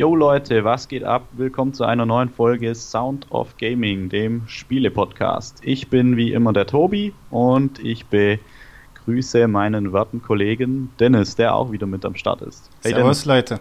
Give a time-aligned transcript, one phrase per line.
[0.00, 1.24] Yo Leute, was geht ab?
[1.32, 5.58] Willkommen zu einer neuen Folge Sound of Gaming, dem Spiele-Podcast.
[5.62, 11.70] Ich bin wie immer der Tobi und ich begrüße meinen werten Kollegen Dennis, der auch
[11.70, 12.70] wieder mit am Start ist.
[12.80, 13.26] Hey Servus Dennis.
[13.26, 13.60] Leute.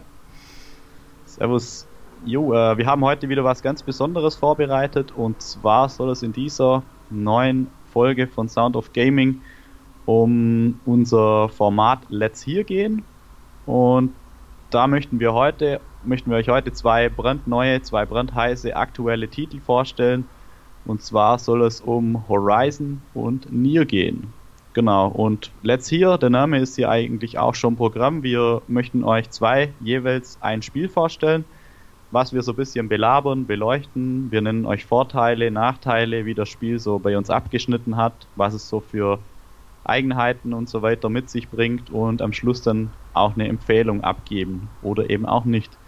[1.25, 1.85] Servus.
[2.23, 6.31] Jo, äh, wir haben heute wieder was ganz Besonderes vorbereitet und zwar soll es in
[6.31, 9.41] dieser neuen Folge von Sound of Gaming
[10.05, 13.03] um unser Format Let's Here gehen.
[13.65, 14.13] Und
[14.69, 20.25] da möchten wir heute, möchten wir euch heute zwei brandneue, zwei brandheiße aktuelle Titel vorstellen.
[20.85, 24.33] Und zwar soll es um Horizon und Nier gehen.
[24.73, 28.23] Genau, und Let's Hear, der Name ist hier eigentlich auch schon Programm.
[28.23, 31.43] Wir möchten euch zwei jeweils ein Spiel vorstellen,
[32.11, 34.31] was wir so ein bisschen belabern, beleuchten.
[34.31, 38.69] Wir nennen euch Vorteile, Nachteile, wie das Spiel so bei uns abgeschnitten hat, was es
[38.69, 39.19] so für
[39.83, 44.69] Eigenheiten und so weiter mit sich bringt und am Schluss dann auch eine Empfehlung abgeben
[44.81, 45.78] oder eben auch nicht.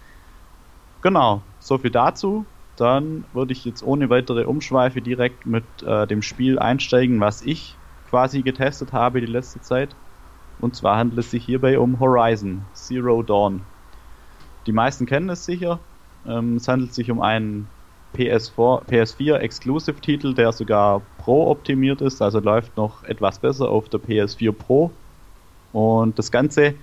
[1.01, 2.45] Genau, so viel dazu.
[2.75, 7.75] Dann würde ich jetzt ohne weitere Umschweife direkt mit äh, dem Spiel einsteigen, was ich
[8.09, 9.95] quasi getestet habe die letzte Zeit.
[10.59, 13.61] Und zwar handelt es sich hierbei um Horizon Zero Dawn.
[14.67, 15.79] Die meisten kennen es sicher.
[16.25, 17.67] Ähm, es handelt sich um einen
[18.15, 23.89] PS4, PS4 Exclusive Titel, der sogar Pro optimiert ist, also läuft noch etwas besser auf
[23.89, 24.91] der PS4 Pro.
[25.71, 26.75] Und das Ganze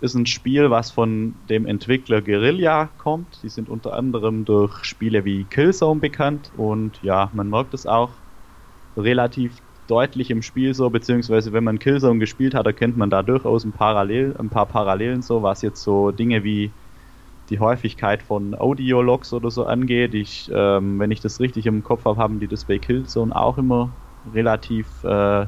[0.00, 3.42] ist ein Spiel, was von dem Entwickler Guerilla kommt.
[3.42, 8.14] Die sind unter anderem durch Spiele wie Killzone bekannt und ja, man merkt es auch
[8.96, 13.64] relativ deutlich im Spiel so, beziehungsweise wenn man Killzone gespielt hat, erkennt man da durchaus
[13.64, 16.72] ein, Parallel, ein paar Parallelen so, was jetzt so Dinge wie
[17.50, 20.14] die Häufigkeit von Audiologs oder so angeht.
[20.14, 23.58] Ich, ähm, wenn ich das richtig im Kopf habe, haben die das bei Killzone auch
[23.58, 25.46] immer relativ äh,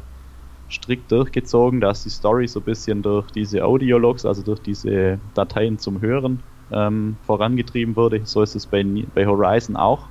[0.73, 5.79] strikt durchgezogen, dass die Story so ein bisschen durch diese Audiologs, also durch diese Dateien
[5.79, 8.25] zum Hören, ähm, vorangetrieben wurde.
[8.25, 8.83] So ist es bei,
[9.15, 10.11] bei Horizon auch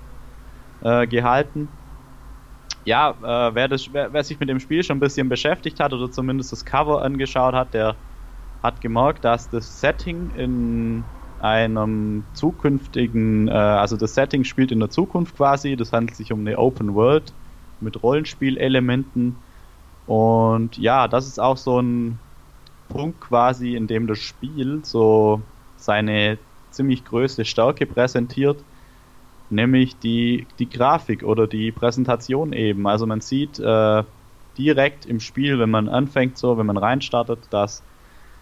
[0.82, 1.70] äh, gehalten.
[2.84, 5.94] Ja, äh, wer, das, wer, wer sich mit dem Spiel schon ein bisschen beschäftigt hat
[5.94, 7.98] oder zumindest das Cover angeschaut hat, der
[8.62, 11.06] hat gemerkt, dass das Setting in
[11.38, 16.42] einem zukünftigen, äh, also das Setting spielt in der Zukunft quasi, das handelt sich um
[16.42, 17.34] eine Open World
[17.80, 19.44] mit Rollenspielelementen
[20.06, 22.20] und ja, das ist auch so ein
[22.88, 25.42] Punkt quasi, in dem das Spiel so
[25.78, 26.38] seine
[26.70, 28.64] ziemlich größte Stärke präsentiert,
[29.50, 32.88] nämlich die, die Grafik oder die Präsentation eben.
[32.88, 34.04] Also man sieht äh,
[34.58, 37.84] direkt im Spiel, wenn man anfängt so, wenn man reinstartet, dass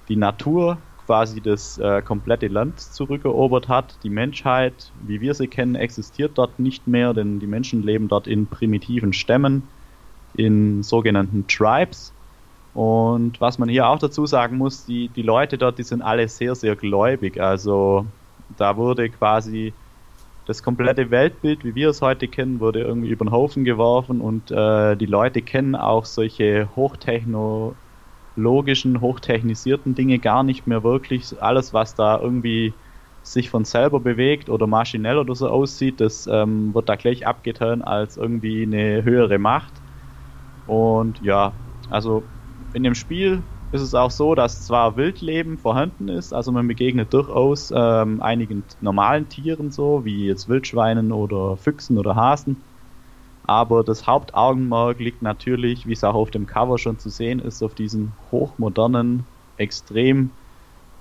[0.07, 4.03] die Natur quasi das äh, komplette Land zurückerobert hat.
[4.03, 8.27] Die Menschheit, wie wir sie kennen, existiert dort nicht mehr, denn die Menschen leben dort
[8.27, 9.63] in primitiven Stämmen,
[10.33, 12.13] in sogenannten Tribes.
[12.73, 16.27] Und was man hier auch dazu sagen muss, die, die Leute dort, die sind alle
[16.27, 17.39] sehr, sehr gläubig.
[17.41, 18.05] Also
[18.57, 19.73] da wurde quasi
[20.45, 24.49] das komplette Weltbild, wie wir es heute kennen, wurde irgendwie über den Haufen geworfen und
[24.49, 27.75] äh, die Leute kennen auch solche Hochtechno
[28.35, 31.41] logischen, hochtechnisierten Dinge gar nicht mehr wirklich.
[31.41, 32.73] Alles, was da irgendwie
[33.21, 37.81] sich von selber bewegt oder maschinell oder so aussieht, das ähm, wird da gleich abgetan
[37.81, 39.78] als irgendwie eine höhere Macht.
[40.69, 41.55] Und ja,
[41.87, 42.29] also
[42.73, 47.11] in dem Spiel ist es auch so, dass zwar Wildleben vorhanden ist, also man begegnet
[47.11, 52.65] durchaus ähm, einigen normalen Tieren so, wie jetzt Wildschweinen oder Füchsen oder Hasen,
[53.43, 57.63] aber das Hauptaugenmerk liegt natürlich, wie es auch auf dem Cover schon zu sehen ist,
[57.63, 59.25] auf diesen hochmodernen,
[59.57, 60.37] extrem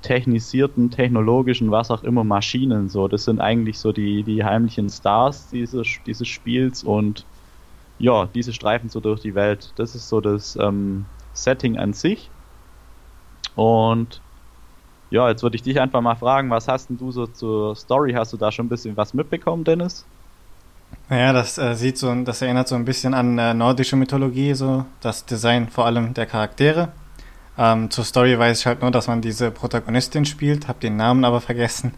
[0.00, 2.88] technisierten, technologischen, was auch immer Maschinen.
[2.88, 7.26] So, das sind eigentlich so die, die heimlichen Stars dieses, dieses Spiels und
[7.98, 9.72] ja, diese streifen so durch die Welt.
[9.76, 12.30] Das ist so das ähm, Setting an sich.
[13.54, 14.20] Und
[15.10, 18.12] ja, jetzt würde ich dich einfach mal fragen, was hast denn du so zur Story?
[18.12, 20.04] Hast du da schon ein bisschen was mitbekommen, Dennis?
[21.08, 24.84] Naja, das äh, sieht so, das erinnert so ein bisschen an äh, nordische Mythologie, so
[25.00, 26.92] das Design vor allem der Charaktere.
[27.56, 31.24] Ähm, zur Story weiß ich halt nur, dass man diese Protagonistin spielt, hab den Namen
[31.24, 31.94] aber vergessen.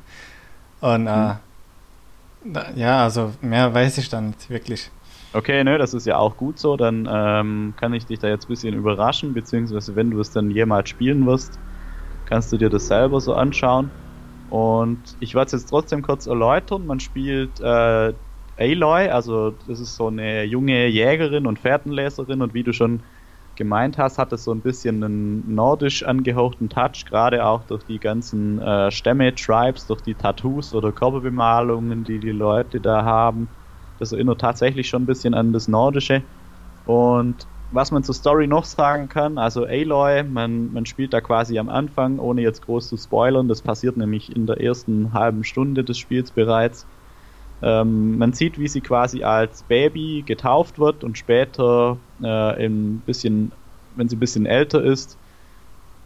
[0.80, 2.52] Und äh, hm.
[2.52, 4.90] da, ja, also mehr weiß ich dann nicht wirklich.
[5.32, 6.76] Okay, nö, das ist ja auch gut so.
[6.76, 10.50] Dann ähm, kann ich dich da jetzt ein bisschen überraschen, beziehungsweise wenn du es dann
[10.50, 11.60] jemals spielen wirst,
[12.24, 13.92] kannst du dir das selber so anschauen.
[14.46, 16.86] Und ich werde es jetzt trotzdem kurz erläutern.
[16.86, 18.14] Man spielt äh,
[18.56, 23.04] Aloy, also das ist so eine junge Jägerin und Fährtenleserin und wie du schon
[23.56, 28.00] gemeint hast, hat es so ein bisschen einen nordisch angehauchten Touch, gerade auch durch die
[28.00, 33.54] ganzen äh, Stämme, Tribes, durch die Tattoos oder Körperbemalungen, die die Leute da haben.
[34.00, 36.22] Das erinnert tatsächlich schon ein bisschen an das Nordische.
[36.84, 41.58] Und was man zur Story noch sagen kann, also Aloy, man, man spielt da quasi
[41.58, 45.84] am Anfang, ohne jetzt groß zu spoilern, das passiert nämlich in der ersten halben Stunde
[45.84, 46.88] des Spiels bereits.
[47.62, 53.52] Ähm, man sieht, wie sie quasi als Baby getauft wird und später äh, ein bisschen,
[53.94, 55.18] wenn sie ein bisschen älter ist,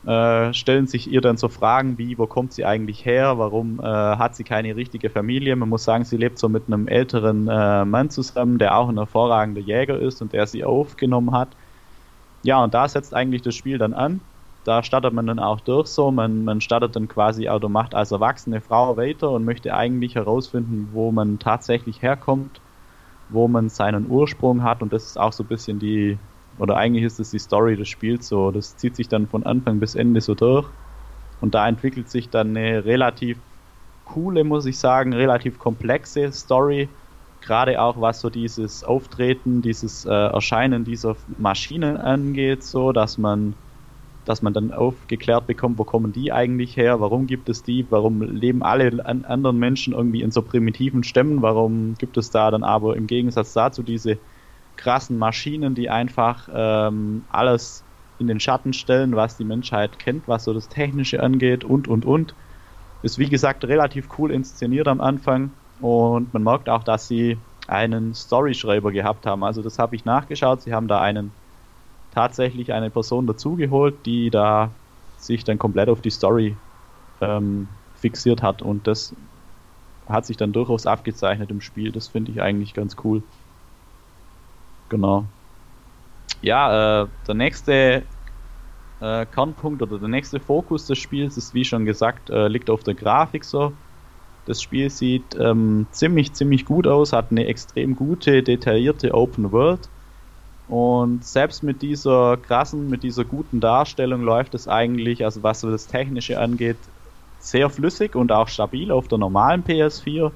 [0.07, 3.85] äh, stellen sich ihr dann so Fragen wie, wo kommt sie eigentlich her, warum äh,
[3.85, 5.57] hat sie keine richtige Familie.
[5.57, 8.99] Man muss sagen, sie lebt so mit einem älteren äh, Mann zusammen, der auch ein
[8.99, 11.57] hervorragender Jäger ist und der sie aufgenommen hat.
[12.43, 14.21] Ja, und da setzt eigentlich das Spiel dann an.
[14.65, 18.13] Da startet man dann auch durch so, man, man startet dann quasi oder macht als
[18.13, 22.61] erwachsene Frau weiter und möchte eigentlich herausfinden, wo man tatsächlich herkommt,
[23.29, 26.19] wo man seinen Ursprung hat und das ist auch so ein bisschen die,
[26.59, 28.51] oder eigentlich ist es die Story des Spiels so.
[28.51, 30.69] Das zieht sich dann von Anfang bis Ende so durch.
[31.41, 33.39] Und da entwickelt sich dann eine relativ
[34.05, 36.89] coole, muss ich sagen, relativ komplexe Story.
[37.41, 43.57] Gerade auch was so dieses Auftreten, dieses äh, Erscheinen dieser Maschinen angeht, so dass man,
[44.25, 48.23] dass man dann aufgeklärt bekommt, wo kommen die eigentlich her, warum gibt es die, warum
[48.23, 52.65] leben alle an anderen Menschen irgendwie in so primitiven Stämmen, warum gibt es da dann
[52.65, 54.21] aber im Gegensatz dazu diese
[54.77, 57.85] krassen Maschinen, die einfach ähm, alles
[58.19, 62.05] in den Schatten stellen, was die Menschheit kennt, was so das Technische angeht und und
[62.05, 62.35] und.
[63.03, 65.51] Ist wie gesagt relativ cool inszeniert am Anfang
[65.81, 67.37] und man merkt auch, dass sie
[67.67, 69.45] einen Storyschreiber gehabt haben.
[69.45, 70.63] Also das habe ich nachgeschaut.
[70.63, 71.33] Sie haben da einen
[72.11, 74.71] tatsächlich eine Person dazugeholt, die da
[75.17, 76.57] sich dann komplett auf die Story
[77.21, 79.15] ähm, fixiert hat und das
[80.07, 81.91] hat sich dann durchaus abgezeichnet im Spiel.
[81.91, 83.23] Das finde ich eigentlich ganz cool.
[84.95, 85.35] Genau.
[86.41, 88.09] Ja, äh, der nächste
[89.01, 92.85] äh, Kernpunkt oder der nächste Fokus des Spiels ist, wie schon gesagt, äh, liegt auf
[92.85, 93.79] der Grafik so.
[94.45, 99.91] Das Spiel sieht ähm, ziemlich, ziemlich gut aus, hat eine extrem gute, detaillierte Open World.
[100.67, 105.87] Und selbst mit dieser krassen, mit dieser guten Darstellung läuft es eigentlich, also was das
[105.89, 106.93] Technische angeht,
[107.39, 110.33] sehr flüssig und auch stabil auf der normalen PS4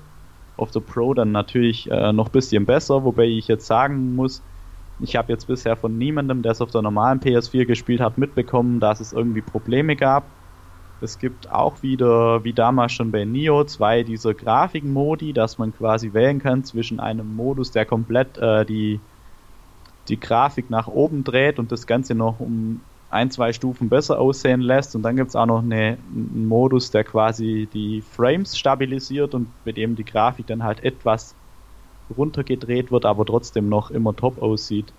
[0.57, 4.48] auf der Pro dann natürlich äh, noch ein bisschen besser, wobei ich jetzt sagen muss,
[4.99, 8.81] ich habe jetzt bisher von niemandem, der es auf der normalen PS4 gespielt hat, mitbekommen,
[8.81, 10.31] dass es irgendwie Probleme gab.
[11.01, 16.13] Es gibt auch wieder, wie damals schon bei Nio, zwei dieser Grafikmodi, dass man quasi
[16.13, 19.01] wählen kann zwischen einem Modus, der komplett äh, die,
[20.09, 22.81] die Grafik nach oben dreht und das Ganze noch um
[23.11, 24.97] ein, zwei Stufen besser aussehen lässt.
[24.97, 29.65] Und dann gibt es auch noch eine, einen Modus, der quasi die Frames stabilisiert und
[29.65, 31.37] mit dem die Grafik dann halt etwas
[32.17, 34.93] runtergedreht wird, aber trotzdem noch immer top aussieht.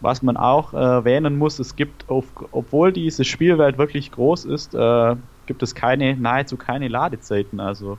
[0.00, 4.74] Was man auch äh, erwähnen muss, es gibt, auf, obwohl diese Spielwelt wirklich groß ist,
[4.74, 7.58] äh, gibt es keine, nahezu keine Ladezeiten.
[7.58, 7.98] Also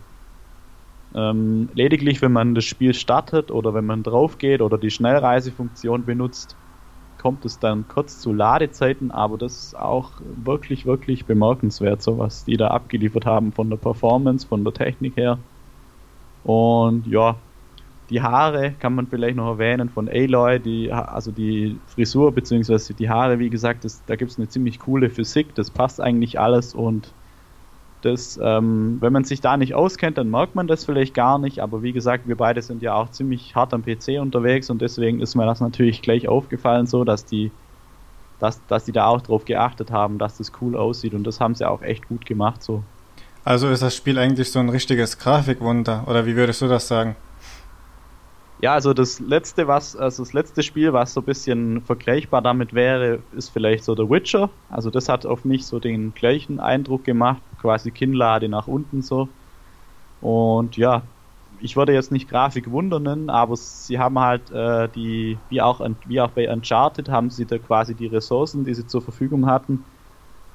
[1.14, 6.06] ähm, lediglich, wenn man das Spiel startet oder wenn man drauf geht oder die Schnellreisefunktion
[6.06, 6.56] benutzt,
[7.18, 12.46] kommt es dann kurz zu Ladezeiten, aber das ist auch wirklich, wirklich bemerkenswert, so was
[12.46, 15.40] die da abgeliefert haben von der Performance, von der Technik her.
[16.44, 17.42] Und ja,
[18.10, 22.94] die Haare kann man vielleicht noch erwähnen von Aloy, die, also die Frisur bzw.
[22.94, 26.40] die Haare, wie gesagt, das, da gibt es eine ziemlich coole Physik, das passt eigentlich
[26.40, 27.14] alles und
[28.02, 31.60] das, ähm, wenn man sich da nicht auskennt, dann merkt man das vielleicht gar nicht,
[31.60, 35.20] aber wie gesagt, wir beide sind ja auch ziemlich hart am PC unterwegs und deswegen
[35.20, 37.52] ist mir das natürlich gleich aufgefallen, so dass die,
[38.40, 41.56] dass, dass die da auch drauf geachtet haben, dass das cool aussieht und das haben
[41.56, 42.84] sie auch echt gut gemacht so.
[43.44, 47.16] Also ist das Spiel eigentlich so ein richtiges Grafikwunder oder wie würdest du das sagen?
[48.62, 52.74] Ja, also das letzte, was, also das letzte Spiel, was so ein bisschen vergleichbar damit
[52.74, 54.50] wäre, ist vielleicht so The Witcher.
[54.68, 59.30] Also das hat auf mich so den gleichen Eindruck gemacht, quasi Kinnlade nach unten so.
[60.20, 61.04] Und ja,
[61.62, 66.22] ich würde jetzt nicht Grafik wundern, aber sie haben halt äh, die, wie auch, wie
[66.22, 69.86] auch bei Uncharted, haben sie da quasi die Ressourcen, die sie zur Verfügung hatten,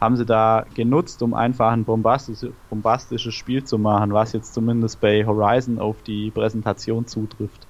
[0.01, 5.01] haben sie da genutzt, um einfach ein bombastisches, bombastisches Spiel zu machen, was jetzt zumindest
[5.01, 7.69] bei Horizon auf die Präsentation zutrifft.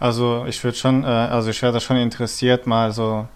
[0.00, 3.26] Also ich würde schon, äh, also ich wäre da schon interessiert, mal so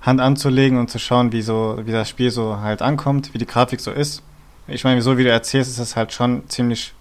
[0.00, 3.46] Hand anzulegen und zu schauen, wie so, wie das Spiel so halt ankommt, wie die
[3.46, 4.22] Grafik so ist.
[4.66, 6.94] Ich meine, so wie du erzählst, ist das halt schon ziemlich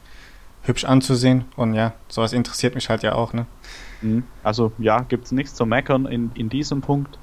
[0.63, 3.45] hübsch anzusehen und ja, sowas interessiert mich halt ja auch, ne?
[4.01, 4.23] Mhm.
[4.43, 7.17] Also ja, gibt es nichts zu meckern in, in diesem Punkt.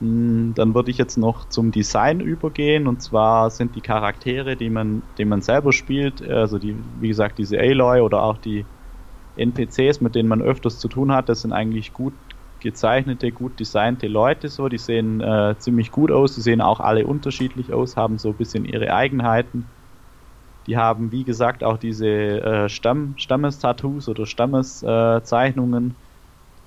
[0.00, 4.70] Mhm, dann würde ich jetzt noch zum Design übergehen und zwar sind die Charaktere, die
[4.70, 8.64] man, die man selber spielt, also die, wie gesagt, diese Aloy oder auch die
[9.36, 12.14] NPCs, mit denen man öfters zu tun hat, das sind eigentlich gut
[12.60, 17.06] gezeichnete, gut designte Leute so, die sehen äh, ziemlich gut aus, die sehen auch alle
[17.06, 19.70] unterschiedlich aus, haben so ein bisschen ihre Eigenheiten.
[20.66, 25.94] Die haben, wie gesagt, auch diese äh, Stamm, Stammestattoos oder Stammeszeichnungen, äh,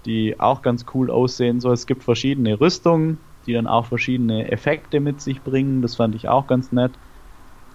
[0.05, 1.59] die auch ganz cool aussehen.
[1.59, 5.81] So, es gibt verschiedene Rüstungen, die dann auch verschiedene Effekte mit sich bringen.
[5.81, 6.99] Das fand ich auch ganz nett.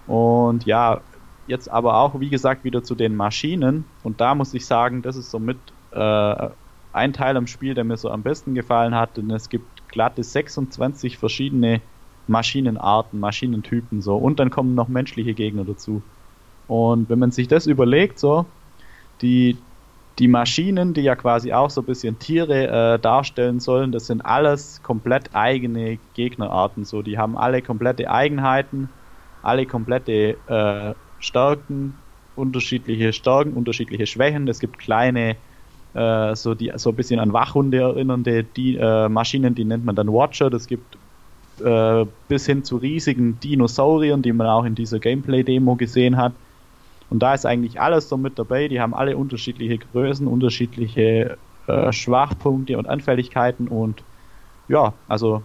[0.05, 1.03] Und ja,
[1.47, 3.85] jetzt aber auch, wie gesagt, wieder zu den Maschinen.
[4.03, 5.57] Und da muss ich sagen, das ist somit
[5.91, 6.49] äh,
[6.93, 9.17] ein Teil am Spiel, der mir so am besten gefallen hat.
[9.17, 11.81] Denn es gibt glatte 26 verschiedene
[12.27, 14.17] Maschinenarten, Maschinentypen so.
[14.17, 16.01] Und dann kommen noch menschliche Gegner dazu.
[16.67, 18.45] Und wenn man sich das überlegt, so,
[19.21, 19.57] die,
[20.19, 24.21] die Maschinen, die ja quasi auch so ein bisschen Tiere äh, darstellen sollen, das sind
[24.21, 26.85] alles komplett eigene Gegnerarten.
[26.85, 28.89] So, die haben alle komplette Eigenheiten,
[29.41, 31.95] alle komplette äh, Stärken,
[32.35, 34.47] unterschiedliche Stärken, unterschiedliche Schwächen.
[34.47, 35.37] Es gibt kleine,
[35.93, 39.95] äh, so die so ein bisschen an Wachhunde erinnernde die, äh, Maschinen, die nennt man
[39.95, 40.49] dann Watcher.
[40.49, 40.97] Das gibt
[41.63, 46.33] äh, bis hin zu riesigen Dinosauriern, die man auch in dieser Gameplay-Demo gesehen hat.
[47.09, 48.67] Und da ist eigentlich alles so mit dabei.
[48.67, 51.37] Die haben alle unterschiedliche Größen, unterschiedliche
[51.67, 54.03] äh, Schwachpunkte und Anfälligkeiten und
[54.67, 55.43] ja, also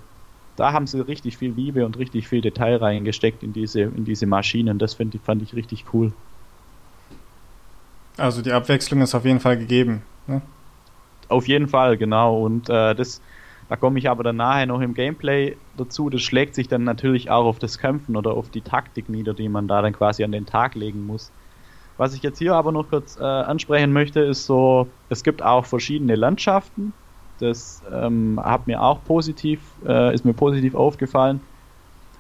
[0.59, 4.27] da haben sie richtig viel Liebe und richtig viel Detail reingesteckt in diese, in diese
[4.27, 4.79] Maschinen.
[4.79, 6.13] Das find, fand ich richtig cool.
[8.17, 10.03] Also die Abwechslung ist auf jeden Fall gegeben.
[10.27, 10.43] Ne?
[11.29, 12.43] Auf jeden Fall, genau.
[12.43, 13.21] Und äh, das,
[13.69, 16.11] da komme ich aber dann nachher noch im Gameplay dazu.
[16.11, 19.49] Das schlägt sich dann natürlich auch auf das Kämpfen oder auf die Taktik nieder, die
[19.49, 21.31] man da dann quasi an den Tag legen muss.
[21.99, 25.67] Was ich jetzt hier aber noch kurz äh, ansprechen möchte, ist so, es gibt auch
[25.67, 26.93] verschiedene Landschaften.
[27.39, 31.41] Das ähm, hat mir auch positiv, äh, ist mir positiv aufgefallen,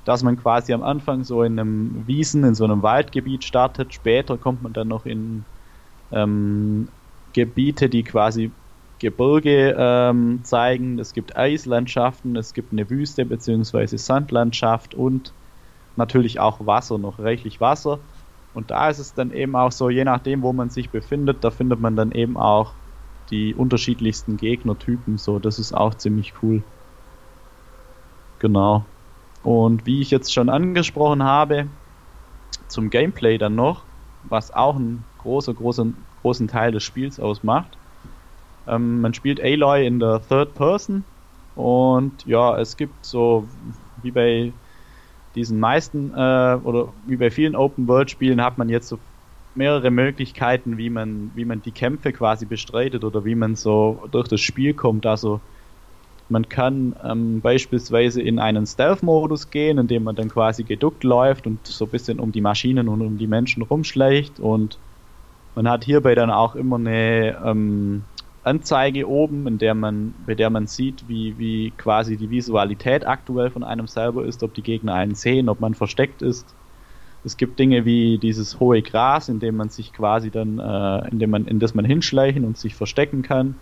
[0.05, 3.93] dass man quasi am Anfang so in einem Wiesen, in so einem Waldgebiet startet.
[3.93, 5.45] Später kommt man dann noch in
[6.13, 6.89] ähm,
[7.33, 8.53] Gebiete, die quasi
[8.99, 10.99] Gebirge ähm, zeigen.
[10.99, 13.97] Es gibt Eislandschaften, es gibt eine Wüste bzw.
[13.97, 15.35] Sandlandschaft und
[15.97, 18.01] natürlich auch Wasser, noch reichlich Wasser.
[18.53, 21.51] Und da ist es dann eben auch so, je nachdem, wo man sich befindet, da
[21.51, 22.78] findet man dann eben auch
[23.31, 25.19] die unterschiedlichsten Gegnertypen.
[25.19, 26.63] So, das ist auch ziemlich cool.
[28.39, 28.87] Genau.
[29.43, 31.67] Und wie ich jetzt schon angesprochen habe,
[32.69, 33.85] zum Gameplay dann noch,
[34.25, 37.79] was auch einen großer, großen, großen Teil des Spiels ausmacht.
[38.67, 41.05] Ähm, man spielt Aloy in der Third Person
[41.55, 43.49] und ja, es gibt so
[44.03, 44.53] wie bei
[45.35, 48.99] diesen meisten äh, oder wie bei vielen Open-World-Spielen hat man jetzt so
[49.59, 54.29] mehrere Möglichkeiten, wie man, wie man die Kämpfe quasi bestreitet oder wie man so durch
[54.29, 55.05] das Spiel kommt.
[55.05, 55.41] Also
[56.29, 61.47] man kann ähm, beispielsweise in einen Stealth-Modus gehen, in dem man dann quasi geduckt läuft
[61.47, 64.79] und so ein bisschen um die Maschinen und um die Menschen rumschleicht und
[65.55, 68.05] man hat hierbei dann auch immer eine ähm,
[68.43, 73.51] Anzeige oben, in der man, bei der man sieht, wie, wie quasi die Visualität aktuell
[73.51, 76.58] von einem selber ist, ob die Gegner einen sehen, ob man versteckt ist.
[77.23, 81.19] Es gibt Dinge wie dieses hohe Gras, in dem man sich quasi dann, äh, in
[81.19, 83.61] dem man, in das man hinschleichen und sich verstecken kann.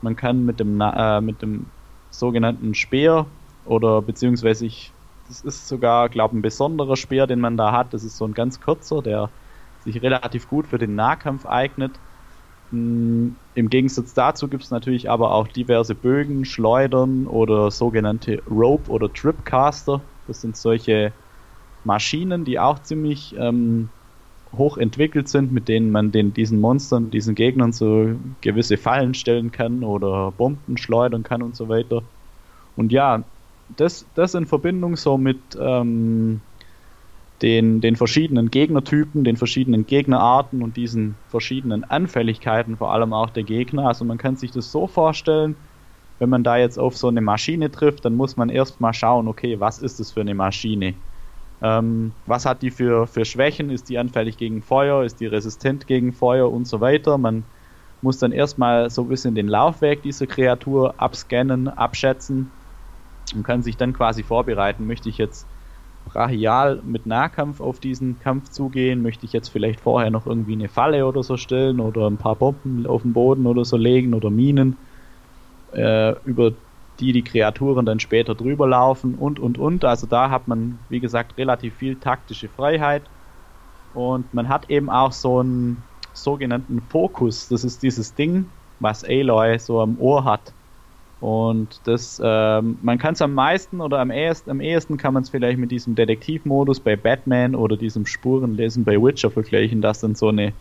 [0.00, 1.72] Man kann mit dem, äh, mit dem
[2.10, 3.26] sogenannten Speer
[3.64, 4.94] oder beziehungsweise ich,
[5.28, 7.94] das ist sogar, glaube ich, ein besonderer Speer, den man da hat.
[7.94, 9.32] Das ist so ein ganz kurzer, der
[9.78, 12.00] sich relativ gut für den Nahkampf eignet
[12.70, 18.90] hm, Im Gegensatz dazu gibt es natürlich aber auch diverse Bögen, Schleudern oder sogenannte Rope-
[18.90, 20.02] oder Tripcaster.
[20.26, 21.14] Das sind solche
[21.84, 23.88] Maschinen, die auch ziemlich ähm,
[24.52, 29.50] hoch entwickelt sind, mit denen man den, diesen Monstern, diesen Gegnern so gewisse Fallen stellen
[29.52, 32.02] kann oder Bomben schleudern kann und so weiter.
[32.76, 33.24] Und ja,
[33.68, 36.40] das, das in Verbindung so mit ähm,
[37.42, 43.44] den, den verschiedenen Gegnertypen, den verschiedenen Gegnerarten und diesen verschiedenen Anfälligkeiten vor allem auch der
[43.44, 43.88] Gegner.
[43.88, 45.56] Also man kann sich das so vorstellen,
[46.18, 49.58] wenn man da jetzt auf so eine Maschine trifft, dann muss man erstmal schauen, okay,
[49.60, 50.94] was ist das für eine Maschine?
[51.64, 53.70] Ähm, was hat die für, für Schwächen?
[53.70, 55.02] Ist die anfällig gegen Feuer?
[55.02, 57.16] Ist die resistent gegen Feuer und so weiter?
[57.16, 57.44] Man
[58.02, 62.52] muss dann erstmal so ein bisschen den Laufweg dieser Kreatur abscannen, abschätzen
[63.34, 64.86] und kann sich dann quasi vorbereiten.
[64.86, 65.48] Möchte ich jetzt
[66.04, 69.00] brachial mit Nahkampf auf diesen Kampf zugehen?
[69.00, 72.36] Möchte ich jetzt vielleicht vorher noch irgendwie eine Falle oder so stellen oder ein paar
[72.36, 74.76] Bomben auf den Boden oder so legen oder Minen,
[75.72, 76.52] äh, über
[77.00, 79.84] die die Kreaturen dann später drüber laufen und und und.
[79.84, 83.10] Also da hat man, wie gesagt, relativ viel taktische Freiheit
[83.92, 87.48] und man hat eben auch so einen sogenannten Fokus.
[87.48, 90.54] Das ist dieses Ding, was Aloy so am Ohr hat
[91.24, 95.22] und das, ähm, man kann es am meisten oder am ehesten, am ehesten kann man
[95.22, 100.14] es vielleicht mit diesem Detektivmodus bei Batman oder diesem Spurenlesen bei Witcher vergleichen, dass dann
[100.14, 100.54] so eine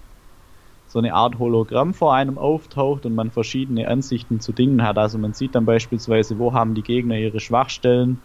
[0.93, 5.00] so eine Art Hologramm vor einem auftaucht und man verschiedene Ansichten zu Dingen hat.
[5.00, 8.21] Also man sieht dann beispielsweise, wo haben die Gegner ihre Schwachstellen.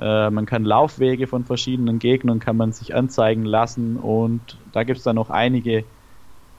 [0.00, 4.98] Äh, man kann Laufwege von verschiedenen Gegnern kann man sich anzeigen lassen und da gibt
[4.98, 5.84] es dann noch einige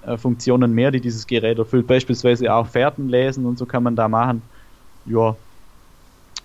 [0.04, 1.86] äh, Funktionen mehr, die dieses Gerät erfüllt.
[1.86, 4.42] Beispielsweise auch Fährten lesen und so kann man da machen.
[5.04, 5.36] Ja.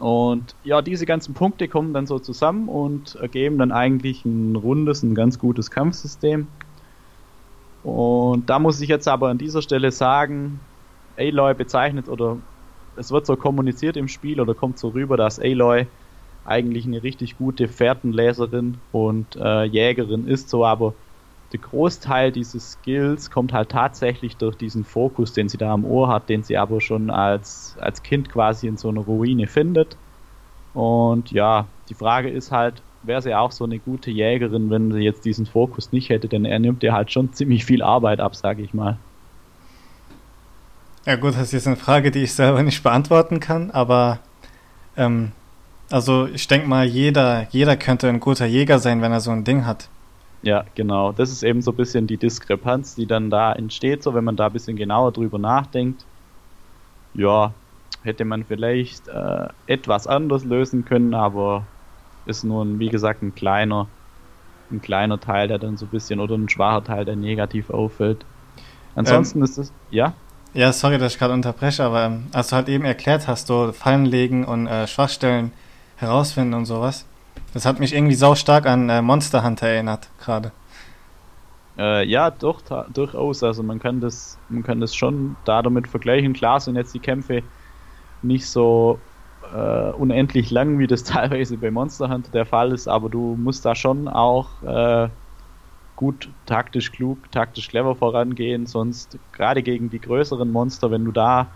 [0.01, 5.05] Und ja, diese ganzen Punkte kommen dann so zusammen und ergeben dann eigentlich ein rundes,
[5.05, 6.49] ein ganz gutes Kampfsystem.
[7.83, 10.61] Und da muss ich jetzt aber an dieser Stelle sagen,
[11.17, 12.39] Aloy bezeichnet oder
[12.97, 15.87] es wird so kommuniziert im Spiel oder kommt so rüber, dass Aloy
[16.45, 20.95] eigentlich eine richtig gute Fährtenleserin und äh, Jägerin ist, so aber
[21.53, 26.09] der Großteil dieses Skills kommt halt tatsächlich durch diesen Fokus, den sie da am Ohr
[26.09, 29.99] hat, den sie aber schon als, als Kind quasi in so einer Ruine findet.
[30.73, 35.01] Und ja, die Frage ist halt, wäre sie auch so eine gute Jägerin, wenn sie
[35.01, 38.37] jetzt diesen Fokus nicht hätte, denn er nimmt ihr halt schon ziemlich viel Arbeit ab,
[38.37, 38.99] sage ich mal.
[41.07, 44.19] Ja gut, das ist jetzt eine Frage, die ich selber nicht beantworten kann, aber
[44.97, 45.33] ähm,
[45.91, 49.45] also ich denke mal, jeder, jeder könnte ein guter Jäger sein, wenn er so ein
[49.45, 49.89] Ding hat.
[50.43, 51.13] Ja, genau.
[51.13, 54.37] Das ist eben so ein bisschen die Diskrepanz, die dann da entsteht, so wenn man
[54.37, 56.05] da ein bisschen genauer drüber nachdenkt.
[57.13, 57.53] Ja,
[58.03, 61.67] hätte man vielleicht äh, etwas anders lösen können, aber
[62.31, 63.89] ist nur, ein, wie gesagt, ein kleiner,
[64.71, 68.25] ein kleiner Teil, der dann so ein bisschen, oder ein schwacher Teil, der negativ auffällt.
[68.95, 70.15] Ansonsten ähm, ist es, ja?
[70.53, 73.73] Ja, sorry, dass ich gerade unterbreche, aber ähm, als du halt eben erklärt hast, so
[73.73, 75.53] Fallen legen und äh, Schwachstellen
[75.97, 77.07] herausfinden und sowas,
[77.53, 80.53] das hat mich irgendwie sau stark an äh, Monster Hunter erinnert, gerade.
[81.79, 82.61] Äh, ja, doch,
[82.93, 83.43] durchaus.
[83.43, 86.33] Also man kann das, man kann das schon da damit vergleichen.
[86.33, 87.43] Klar sind jetzt die Kämpfe
[88.23, 88.99] nicht so
[89.53, 93.65] äh, unendlich lang, wie das teilweise bei Monster Hunter der Fall ist, aber du musst
[93.65, 95.11] da schon auch äh,
[95.97, 101.55] gut taktisch klug, taktisch clever vorangehen, sonst gerade gegen die größeren Monster, wenn du da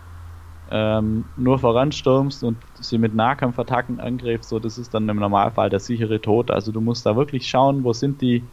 [0.69, 5.79] ähm, nur voranstürmst und sie mit Nahkampfattacken angreifst, so das ist dann im Normalfall der
[5.79, 6.51] sichere Tod.
[6.51, 8.49] Also du musst da wirklich schauen, wo sind die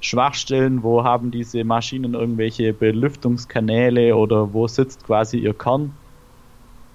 [0.00, 6.01] Schwachstellen, wo haben diese Maschinen irgendwelche Belüftungskanäle oder wo sitzt quasi ihr Kern.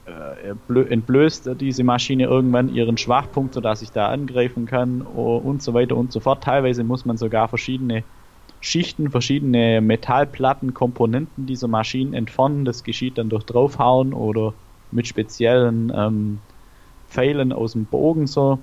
[0.08, 0.56] Äh,
[0.90, 6.14] entblößt diese Maschine irgendwann ihren Schwachpunkt, sodass ich da angreifen kann und so weiter und
[6.14, 6.44] so fort.
[6.44, 8.04] Teilweise muss man sogar verschiedene
[8.62, 12.64] Schichten, verschiedene Metallplatten, Komponenten dieser Maschinen entfernen.
[12.64, 14.54] Das geschieht dann durch draufhauen oder
[14.92, 16.40] mit speziellen ähm,
[17.10, 18.60] Pfeilen aus dem Bogen so.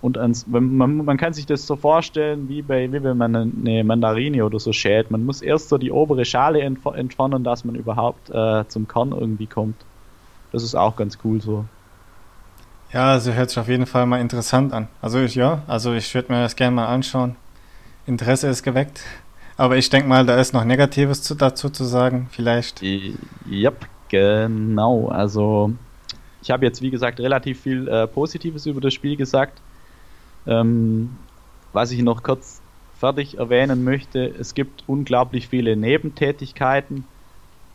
[0.00, 5.10] Und man, kann sich das so vorstellen, wie wenn man eine Mandarine oder so schält.
[5.10, 9.46] Man muss erst so die obere Schale entfernen, dass man überhaupt äh, zum Kern irgendwie
[9.46, 9.86] kommt.
[10.52, 11.64] Das ist auch ganz cool so.
[12.92, 14.88] Ja, also hört sich auf jeden Fall mal interessant an.
[15.00, 17.36] Also ich, ja, also ich würde mir das gerne mal anschauen.
[18.06, 19.02] Interesse ist geweckt.
[19.56, 22.82] Aber ich denke mal, da ist noch Negatives zu, dazu zu sagen, vielleicht.
[23.48, 23.72] Ja,
[24.08, 25.08] genau.
[25.08, 25.74] Also,
[26.42, 29.60] ich habe jetzt, wie gesagt, relativ viel äh, Positives über das Spiel gesagt.
[30.46, 31.10] Ähm,
[31.74, 32.62] was ich noch kurz
[32.98, 37.04] fertig erwähnen möchte, es gibt unglaublich viele Nebentätigkeiten.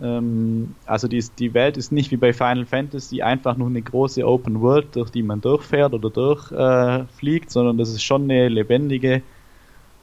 [0.02, 4.26] Ähm, also die, die Welt ist nicht wie bei Final Fantasy einfach nur eine große
[4.26, 9.24] Open World, durch die man durchfährt oder durchfliegt, äh, sondern das ist schon eine lebendige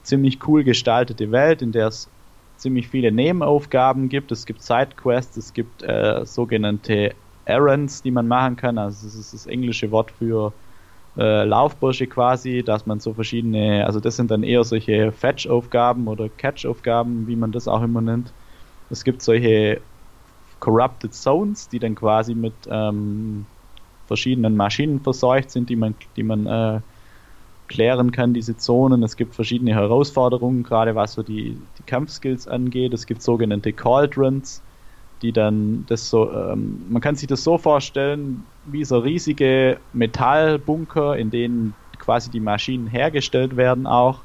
[0.03, 2.11] ziemlich cool gestaltete Welt, in der es
[2.57, 4.33] ziemlich viele Nebenaufgaben gibt.
[4.33, 8.79] Es gibt Sidequests, es gibt äh, sogenannte Errands, die man machen kann.
[8.79, 10.55] Also das ist das englische Wort für
[11.17, 16.29] äh, Laufbursche quasi, dass man so verschiedene, also das sind dann eher solche Fetch-Aufgaben oder
[16.29, 18.35] Catch-Aufgaben, wie man das auch immer nennt.
[18.93, 19.81] Es gibt solche
[20.61, 23.47] Corrupted Zones, die dann quasi mit ähm,
[24.07, 26.81] verschiedenen Maschinen verseucht sind, die man, die man äh,
[27.69, 29.03] klären kann, diese Zonen.
[29.03, 32.93] Es gibt verschiedene Herausforderungen, gerade was so die, die Kampfskills angeht.
[32.93, 34.61] Es gibt sogenannte Cauldrons,
[35.23, 41.17] die dann das so, ähm, man kann sich das so vorstellen, wie so riesige Metallbunker,
[41.17, 44.21] in denen quasi die Maschinen hergestellt werden auch.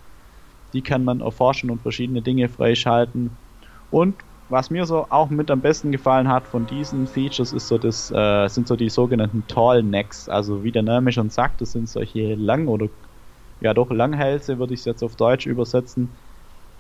[0.74, 3.32] Die kann man erforschen und verschiedene Dinge freischalten.
[3.92, 4.16] Und
[4.50, 8.12] was mir so auch mit am besten gefallen hat von diesen Features ist so das,
[8.12, 10.30] äh, sind so die sogenannten Tall Necks.
[10.30, 12.90] Also wie der Name schon sagt, das sind solche lang oder
[13.60, 16.18] ja doch Langhälse, würde ich es jetzt auf Deutsch übersetzen.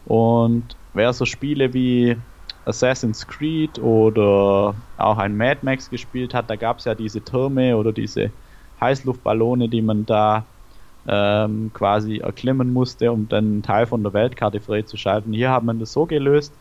[0.06, 2.18] Und wer so Spiele wie
[2.66, 7.78] Assassin's Creed oder auch ein Mad Max gespielt hat, da gab es ja diese Türme
[7.78, 8.34] oder diese
[8.80, 10.48] Heißluftballone, die man da
[11.08, 15.34] ähm, quasi erklimmen musste, um dann einen Teil von der Weltkarte freizuschalten.
[15.34, 16.60] Hier hat man das so gelöst,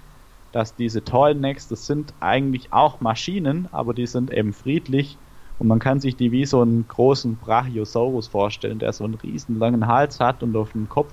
[0.57, 5.19] dass diese Tallnecks, das sind eigentlich auch Maschinen, aber die sind eben friedlich
[5.59, 9.59] und man kann sich die wie so einen großen Brachiosaurus vorstellen, der so einen riesen
[9.59, 11.13] langen Hals hat und auf dem Kopf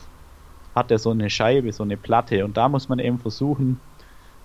[0.73, 2.45] hat er so eine Scheibe, so eine Platte.
[2.45, 3.82] Und da muss man eben versuchen,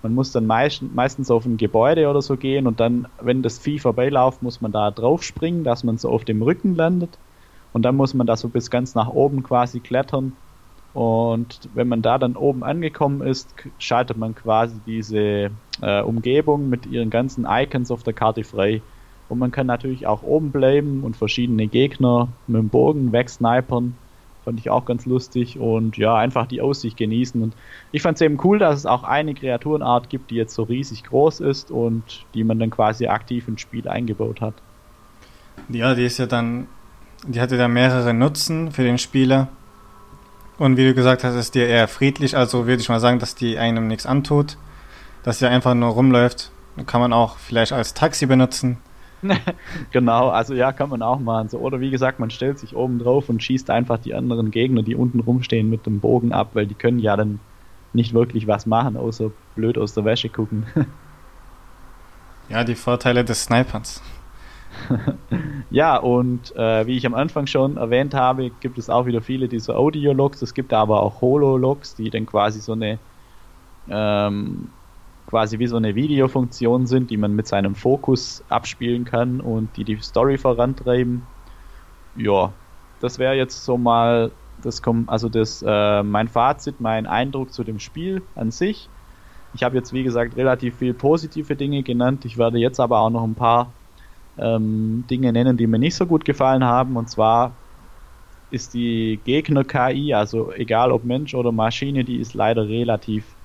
[0.03, 3.61] man muss dann meist, meistens auf ein Gebäude oder so gehen und dann, wenn das
[3.61, 7.21] Vieh vorbeilauft, muss man da drauf springen, dass man so auf dem Rücken landet.
[7.71, 10.39] Und dann muss man da so bis ganz nach oben quasi klettern
[10.95, 16.87] Und wenn man da dann oben angekommen ist, schaltet man quasi diese äh, Umgebung mit
[16.87, 18.83] ihren ganzen Icons auf der Karte frei.
[19.29, 23.95] Und man kann natürlich auch oben bleiben und verschiedene Gegner mit dem Bogen wegsnipern.
[24.45, 27.43] Fand ich auch ganz lustig und ja, einfach die Aussicht genießen.
[27.43, 27.55] Und
[27.93, 31.05] ich fand es eben cool, dass es auch eine Kreaturenart gibt, die jetzt so riesig
[31.05, 34.55] groß ist und die man dann quasi aktiv ins Spiel eingebaut hat.
[35.69, 36.67] Ja, die ist ja dann,
[37.27, 39.49] die hatte da mehrere Nutzen für den Spieler.
[40.59, 43.35] Und wie du gesagt hast, ist die eher friedlich, also würde ich mal sagen, dass
[43.35, 44.59] die einem nichts antut,
[45.23, 46.51] dass sie einfach nur rumläuft.
[46.87, 48.79] Kann man auch vielleicht als Taxi benutzen.
[49.93, 51.49] genau, also ja, kann man auch machen.
[51.49, 54.83] So, oder wie gesagt, man stellt sich oben drauf und schießt einfach die anderen Gegner,
[54.83, 57.41] die unten rumstehen, mit dem Bogen ab, weil die können ja dann
[57.93, 60.67] nicht wirklich was machen, außer blöd aus der Wäsche gucken.
[62.49, 64.03] ja, die Vorteile des Snipers.
[65.71, 69.49] ja, und äh, wie ich am Anfang schon erwähnt habe, gibt es auch wieder viele
[69.49, 70.43] dieser Audio-Logs.
[70.43, 72.99] Es gibt aber auch Holo-Logs, die dann quasi so eine
[73.89, 74.69] ähm,
[75.27, 79.85] quasi wie so eine Videofunktion sind, die man mit seinem Fokus abspielen kann und die
[79.85, 81.23] die Story vorantreiben.
[82.17, 82.53] Ja,
[83.01, 87.63] das wäre jetzt so mal das kommt also das äh, mein Fazit, mein Eindruck zu
[87.63, 88.89] dem Spiel an sich.
[89.53, 92.25] Ich habe jetzt wie gesagt relativ viel positive Dinge genannt.
[92.25, 93.73] Ich werde jetzt aber auch noch ein paar
[94.41, 96.97] ähm, Dinge nennen, die mir nicht so gut gefallen haben.
[96.97, 97.57] Und zwar
[98.51, 103.37] ist die Gegner-KI, also egal ob Mensch oder Maschine, die ist leider relativ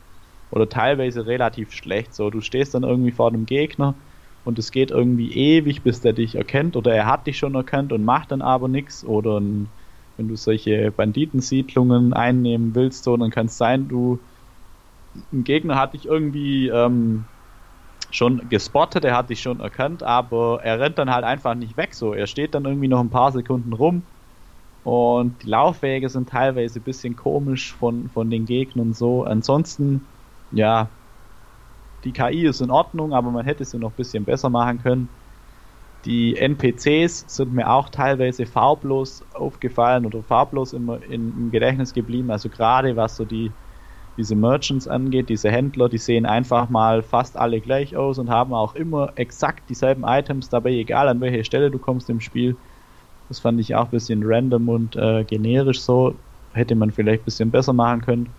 [0.49, 2.13] oder teilweise relativ schlecht.
[2.13, 3.95] So, du stehst dann irgendwie vor einem Gegner
[4.43, 7.91] und es geht irgendwie ewig, bis der dich erkennt oder er hat dich schon erkannt
[7.91, 9.69] und macht dann aber nichts oder ein,
[10.15, 14.23] wenn du solche Banditensiedlungen einnehmen willst, so, dann kann es sein, du
[15.32, 17.25] ein Gegner hat dich irgendwie ähm,
[18.15, 21.93] schon gespottet, er hat dich schon erkannt, aber er rennt dann halt einfach nicht weg
[21.95, 22.13] so.
[22.13, 24.08] Er steht dann irgendwie noch ein paar Sekunden rum
[24.84, 29.23] und die Laufwege sind teilweise ein bisschen komisch von, von den Gegnern so.
[29.23, 30.10] Ansonsten
[30.52, 30.91] ja,
[32.04, 35.10] die KI ist in Ordnung, aber man hätte sie noch ein bisschen besser machen können.
[36.06, 42.32] Die NPCs sind mir auch teilweise farblos aufgefallen oder farblos immer in, im Gedächtnis geblieben.
[42.32, 43.56] Also gerade was so die
[44.17, 48.54] diese Merchants angeht, diese Händler, die sehen einfach mal fast alle gleich aus und haben
[48.54, 52.58] auch immer exakt dieselben Items dabei, egal an welche Stelle du kommst im Spiel.
[53.28, 56.19] Das fand ich auch ein bisschen random und äh, generisch so.
[56.54, 58.36] Hätte man vielleicht ein bisschen besser machen können.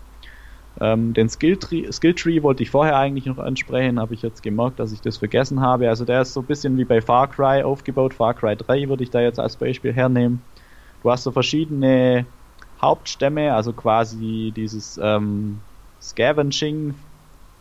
[0.79, 4.91] Ähm, den Skilltree, Skilltree wollte ich vorher eigentlich noch ansprechen, habe ich jetzt gemerkt, dass
[4.91, 5.89] ich das vergessen habe.
[5.89, 8.13] Also der ist so ein bisschen wie bei Far Cry aufgebaut.
[8.13, 10.45] Far Cry 3 würde ich da jetzt als Beispiel hernehmen.
[11.01, 12.27] Du hast so verschiedene
[12.81, 15.61] Hauptstämme, also quasi dieses ähm,
[16.01, 16.93] Scavenging,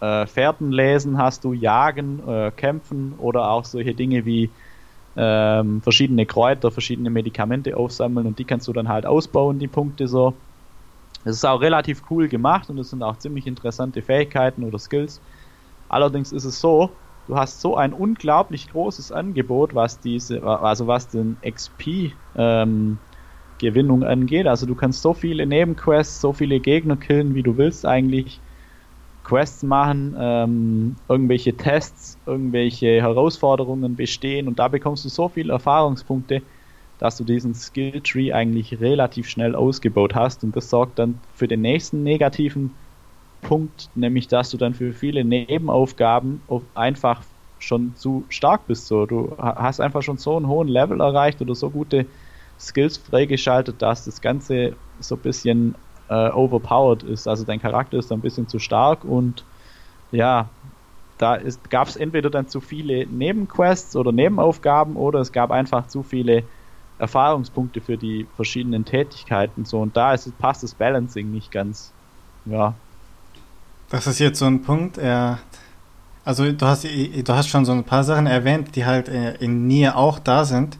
[0.00, 4.50] äh, Pferden lesen hast du, Jagen, äh, Kämpfen oder auch solche Dinge wie
[5.16, 10.08] ähm, verschiedene Kräuter, verschiedene Medikamente aufsammeln und die kannst du dann halt ausbauen, die Punkte
[10.08, 10.40] so.
[11.24, 15.22] Es ist auch relativ cool gemacht und es sind auch ziemlich interessante Fähigkeiten oder Skills.
[15.88, 21.08] Allerdings ist es so, du hast so ein unglaublich großes Angebot, was diese, also was
[21.08, 22.98] den XP ähm,
[23.58, 24.46] Gewinnung angeht.
[24.46, 28.42] Also du kannst so viele Nebenquests, so viele Gegner killen, wie du willst eigentlich.
[29.22, 36.42] Quests machen, ähm, irgendwelche Tests, irgendwelche Herausforderungen bestehen und da bekommst du so viele Erfahrungspunkte,
[36.98, 41.62] dass du diesen Skilltree eigentlich relativ schnell ausgebaut hast und das sorgt dann für den
[41.62, 42.76] nächsten negativen
[43.42, 46.42] Punkt, nämlich dass du dann für viele Nebenaufgaben
[46.74, 47.24] einfach
[47.58, 48.86] schon zu stark bist.
[48.86, 52.06] So, du hast einfach schon so einen hohen Level erreicht oder so gute
[52.58, 55.74] Skills freigeschaltet, dass das Ganze so ein bisschen
[56.08, 57.26] äh, overpowered ist.
[57.26, 59.44] Also dein Charakter ist ein bisschen zu stark und
[60.12, 60.48] ja,
[61.18, 61.38] da
[61.70, 66.42] gab es entweder dann zu viele Nebenquests oder Nebenaufgaben oder es gab einfach zu viele
[66.98, 71.92] Erfahrungspunkte für die verschiedenen Tätigkeiten so und da ist, passt das Balancing nicht ganz.
[72.46, 72.74] Ja.
[73.90, 75.38] Das ist jetzt so ein Punkt, er
[76.24, 79.66] also du hast du hast schon so ein paar Sachen erwähnt, die halt äh, in
[79.66, 80.78] Nier auch da sind,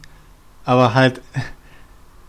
[0.63, 1.21] aber halt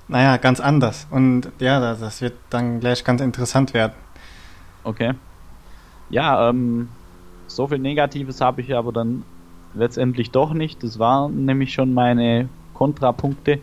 [0.09, 1.07] naja, ganz anders.
[1.11, 3.95] Und ja, das wird dann gleich ganz interessant werden.
[4.85, 5.15] Okay.
[6.11, 6.89] Ja, ähm,
[7.49, 9.25] so viel Negatives habe ich aber dann
[9.75, 10.83] letztendlich doch nicht.
[10.83, 13.59] Das waren nämlich schon meine Kontrapunkte.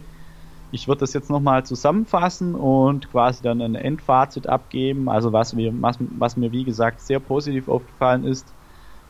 [0.72, 5.08] Ich würde das jetzt nochmal zusammenfassen und quasi dann ein Endfazit abgeben.
[5.08, 8.48] Also was mir, was, was mir wie gesagt sehr positiv aufgefallen ist,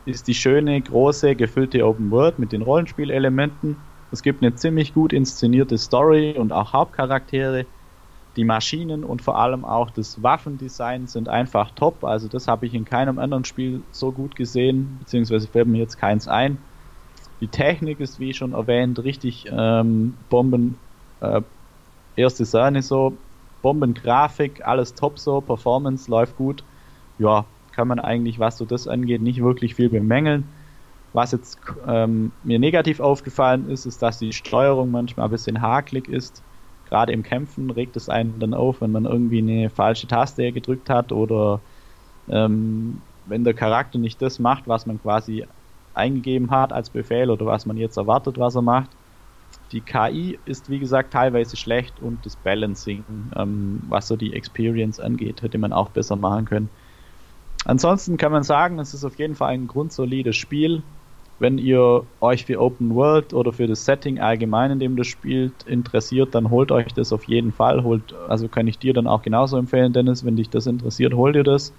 [0.04, 3.76] ist die schöne, große, gefüllte Open World mit den Rollenspielelementen.
[4.14, 7.66] Es gibt eine ziemlich gut inszenierte Story und auch Hauptcharaktere.
[8.36, 12.04] Die Maschinen und vor allem auch das Waffendesign sind einfach top.
[12.04, 15.98] Also das habe ich in keinem anderen Spiel so gut gesehen, beziehungsweise fällt mir jetzt
[15.98, 16.58] keins ein.
[17.40, 20.76] Die Technik ist, wie schon erwähnt, richtig ähm, Bomben
[21.20, 21.42] äh,
[22.14, 23.18] erste Sahne so.
[23.62, 26.62] Bombengrafik, alles top so, Performance läuft gut.
[27.18, 30.44] Ja, kann man eigentlich, was so das angeht, nicht wirklich viel bemängeln.
[31.14, 36.08] Was jetzt ähm, mir negativ aufgefallen ist, ist, dass die Steuerung manchmal ein bisschen hakelig
[36.08, 36.42] ist.
[36.86, 40.90] Gerade im Kämpfen regt es einen dann auf, wenn man irgendwie eine falsche Taste gedrückt
[40.90, 41.60] hat oder
[42.28, 45.46] ähm, wenn der Charakter nicht das macht, was man quasi
[45.94, 48.90] eingegeben hat als Befehl oder was man jetzt erwartet, was er macht.
[49.70, 54.98] Die KI ist wie gesagt teilweise schlecht und das Balancing, ähm, was so die Experience
[54.98, 56.70] angeht, hätte man auch besser machen können.
[57.64, 60.82] Ansonsten kann man sagen, es ist auf jeden Fall ein grundsolides Spiel.
[61.38, 65.64] Wenn ihr euch für Open World oder für das Setting allgemein, in dem das spielt,
[65.64, 67.82] interessiert, dann holt euch das auf jeden Fall.
[67.82, 71.32] Holt, also kann ich dir dann auch genauso empfehlen, Dennis, wenn dich das interessiert, hol
[71.32, 71.74] dir das.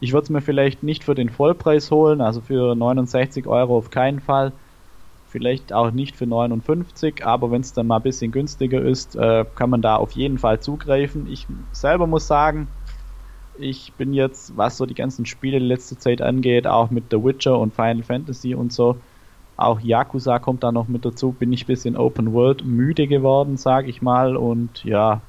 [0.00, 3.90] Ich würde es mir vielleicht nicht für den Vollpreis holen, also für 69 Euro auf
[3.90, 4.52] keinen Fall.
[5.24, 9.44] Vielleicht auch nicht für 59, aber wenn es dann mal ein bisschen günstiger ist, äh,
[9.54, 11.26] kann man da auf jeden Fall zugreifen.
[11.26, 12.68] Ich selber muss sagen,
[13.56, 17.58] ich bin jetzt, was so die ganzen Spiele letzte Zeit angeht, auch mit The Witcher
[17.58, 19.00] und Final Fantasy und so,
[19.56, 23.56] auch Yakuza kommt da noch mit dazu, bin ich ein bisschen Open World müde geworden,
[23.56, 24.36] sag ich mal.
[24.36, 25.22] Und ja,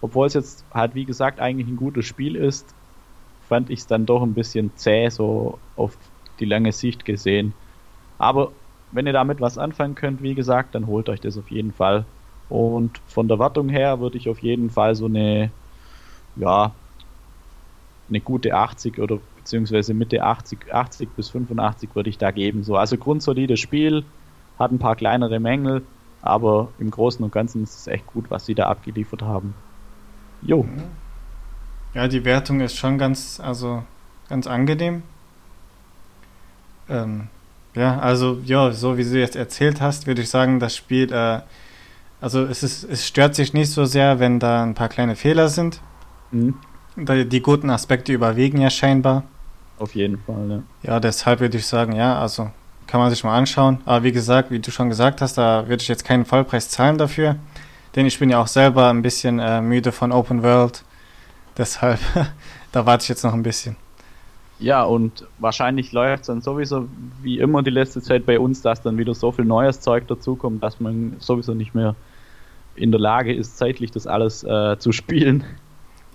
[0.00, 2.74] obwohl es jetzt halt wie gesagt eigentlich ein gutes Spiel ist,
[3.40, 5.98] fand ich es dann doch ein bisschen zäh, so auf
[6.38, 7.52] die lange Sicht gesehen.
[8.18, 8.52] Aber
[8.92, 12.06] wenn ihr damit was anfangen könnt, wie gesagt, dann holt euch das auf jeden Fall.
[12.48, 15.52] Und von der Wartung her würde ich auf jeden Fall so eine,
[16.36, 16.79] ja,
[18.10, 22.62] eine gute 80 oder beziehungsweise Mitte 80, 80 bis 85 würde ich da geben.
[22.62, 24.04] So, also grundsolides Spiel,
[24.58, 25.82] hat ein paar kleinere Mängel,
[26.20, 29.54] aber im Großen und Ganzen ist es echt gut, was sie da abgeliefert haben.
[30.42, 30.66] Jo.
[31.94, 33.82] Ja, die Wertung ist schon ganz, also
[34.28, 35.02] ganz angenehm.
[36.88, 37.28] Ähm,
[37.74, 41.40] ja, also ja, so wie du jetzt erzählt hast, würde ich sagen, das Spiel, äh,
[42.20, 45.48] also es ist, es stört sich nicht so sehr, wenn da ein paar kleine Fehler
[45.48, 45.80] sind.
[46.32, 46.54] Mhm.
[47.06, 49.24] Die guten Aspekte überwiegen ja scheinbar.
[49.78, 50.50] Auf jeden Fall,
[50.82, 50.90] ja.
[50.90, 52.50] Ja, deshalb würde ich sagen, ja, also
[52.86, 53.78] kann man sich mal anschauen.
[53.86, 56.98] Aber wie gesagt, wie du schon gesagt hast, da würde ich jetzt keinen Vollpreis zahlen
[56.98, 57.36] dafür.
[57.96, 60.84] Denn ich bin ja auch selber ein bisschen äh, müde von Open World.
[61.56, 62.00] Deshalb,
[62.72, 63.76] da warte ich jetzt noch ein bisschen.
[64.58, 66.86] Ja, und wahrscheinlich läuft es dann sowieso
[67.22, 70.62] wie immer die letzte Zeit bei uns, dass dann wieder so viel neues Zeug dazukommt,
[70.62, 71.94] dass man sowieso nicht mehr
[72.74, 75.44] in der Lage ist, zeitlich das alles äh, zu spielen.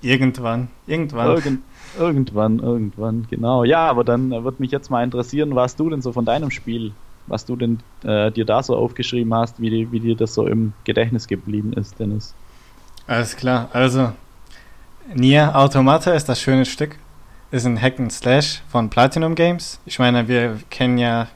[0.02, 1.28] Irgendwann, irgendwann.
[1.28, 1.62] Irgend,
[1.98, 3.64] irgendwann, irgendwann, genau.
[3.64, 6.52] Ja, aber dann äh, würde mich jetzt mal interessieren, was du denn so von deinem
[6.52, 6.92] Spiel,
[7.28, 10.74] was du denn äh, dir da so aufgeschrieben hast, wie, wie dir das so im
[10.84, 12.36] Gedächtnis geblieben ist, Dennis.
[13.08, 14.12] Alles klar, also
[15.14, 16.98] Nier Automata ist das schöne Stück.
[17.52, 19.80] Ist ein Hack and Slash von Platinum Games.
[19.86, 21.28] Ich meine, wir kennen ja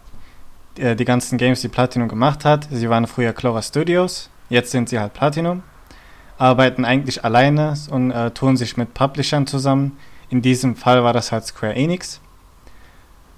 [0.78, 2.68] äh, die ganzen Games, die Platinum gemacht hat.
[2.72, 5.64] Sie waren früher Clora Studios, jetzt sind sie halt Platinum
[6.40, 9.98] arbeiten eigentlich alleine und äh, tun sich mit Publishern zusammen.
[10.30, 12.22] In diesem Fall war das halt Square Enix.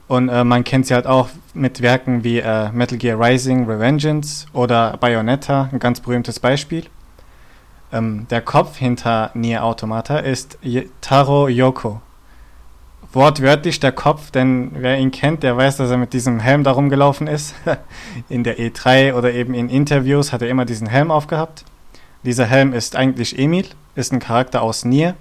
[0.08, 4.46] Und äh, man kennt sie halt auch mit Werken wie äh, Metal Gear Rising, Revengeance
[4.54, 6.86] oder Bayonetta, ein ganz berühmtes Beispiel.
[7.94, 10.58] Ähm, der Kopf hinter Nier Automata ist
[11.00, 12.02] Taro Yoko.
[13.14, 16.90] Wortwörtlich der Kopf, denn wer ihn kennt, der weiß, dass er mit diesem Helm darum
[16.90, 17.56] gelaufen ist.
[18.30, 21.66] in der E3 oder eben in Interviews hat er immer diesen Helm aufgehabt.
[22.24, 25.16] Dieser Helm ist eigentlich Emil, ist ein Charakter aus Nier,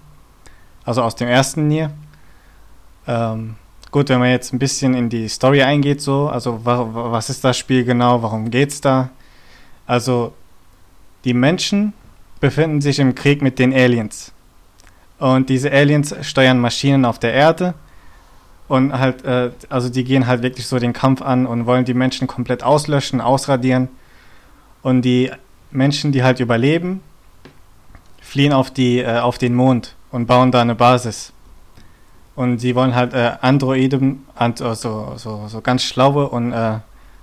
[0.85, 1.91] also aus dem ersten Nier.
[3.07, 3.57] Ähm,
[3.91, 7.43] gut, wenn man jetzt ein bisschen in die Story eingeht, so, also wa was ist
[7.43, 9.11] das Spiel genau, warum geht's da?
[9.87, 10.33] Also,
[11.25, 11.93] die Menschen
[12.41, 14.33] befinden sich im Krieg mit den Aliens.
[15.19, 17.75] Und diese Aliens steuern Maschinen auf der Erde
[18.69, 21.93] und halt, äh, also die gehen halt wirklich so den Kampf an und wollen die
[21.93, 23.89] Menschen komplett auslöschen, ausradieren.
[24.83, 25.31] Und die
[25.71, 27.01] Menschen, die halt überleben,
[28.21, 31.33] fliehen auf, die, äh, auf den Mond und bauen da eine Basis.
[32.37, 36.79] Und sie wollen halt äh, Androiden, also so, so ganz schlaue und äh,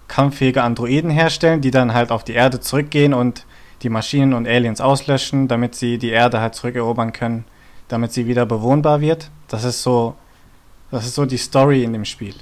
[0.07, 3.45] kampffähige Androiden herstellen, die dann halt auf die Erde zurückgehen und
[3.81, 7.45] die Maschinen und Aliens auslöschen, damit sie die Erde halt zurückerobern können,
[7.87, 9.29] damit sie wieder bewohnbar wird.
[9.47, 10.15] Das ist so,
[10.91, 12.35] das ist so die Story in dem Spiel.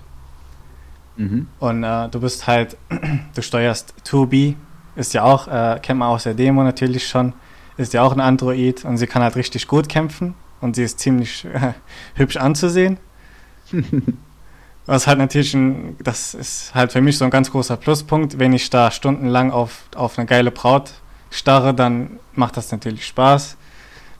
[1.17, 1.47] Mhm.
[1.59, 2.77] Und äh, du bist halt,
[3.35, 4.55] du steuerst 2B,
[4.95, 7.33] ist ja auch, äh, kennt man aus der Demo natürlich schon,
[7.77, 10.99] ist ja auch ein Android und sie kann halt richtig gut kämpfen und sie ist
[10.99, 11.73] ziemlich äh,
[12.15, 12.97] hübsch anzusehen.
[14.85, 18.37] Was halt natürlich ein, das ist halt für mich so ein ganz großer Pluspunkt.
[18.37, 20.91] Wenn ich da stundenlang auf, auf eine geile Braut
[21.31, 23.57] starre, dann macht das natürlich Spaß.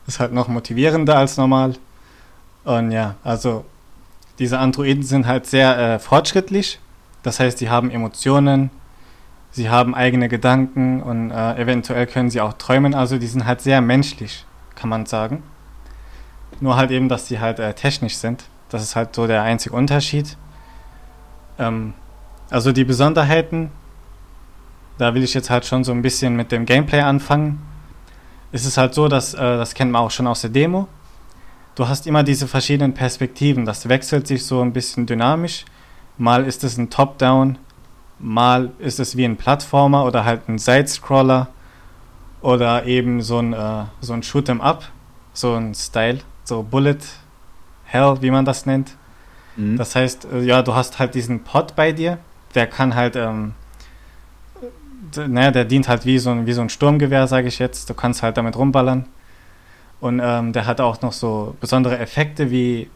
[0.08, 1.76] ist halt noch motivierender als normal.
[2.64, 3.64] Und ja, also
[4.40, 6.80] diese Androiden sind halt sehr äh, fortschrittlich.
[7.22, 8.72] Das heißt, die haben Emotionen,
[9.56, 12.94] sie haben eigene Gedanken und äh, eventuell können sie auch träumen.
[12.94, 15.42] Also die sind halt sehr menschlich kann man sagen.
[16.60, 18.46] Nur halt eben, dass die halt äh, technisch sind.
[18.70, 20.38] Das ist halt so der einzige Unterschied.
[21.58, 21.94] Ähm,
[22.50, 23.72] also die Besonderheiten,
[24.98, 27.62] da will ich jetzt halt schon so ein bisschen mit dem Gameplay anfangen.
[28.52, 30.88] Es ist halt so, dass, äh, das kennt man auch schon aus der Demo,
[31.76, 33.66] du hast immer diese verschiedenen Perspektiven.
[33.66, 35.66] Das wechselt sich so ein bisschen dynamisch.
[36.18, 37.58] Mal ist es ein Top-Down,
[38.20, 41.48] mal ist es wie ein Plattformer oder halt ein Side-Scroller
[42.42, 44.84] oder eben so ein, äh, so ein Shoot'em-up,
[45.34, 47.00] so ein Style, so Bullet
[47.86, 48.96] Hell, wie man das nennt.
[49.56, 49.78] Mhm.
[49.78, 52.18] Das heißt, äh, ja, du hast halt diesen Pod bei dir,
[52.54, 53.54] der kann halt, ähm,
[55.16, 57.90] naja, der dient halt wie so ein, wie so ein Sturmgewehr, sage ich jetzt.
[57.90, 59.06] Du kannst halt damit rumballern.
[60.02, 62.90] Und ähm, der hat auch noch so besondere Effekte wie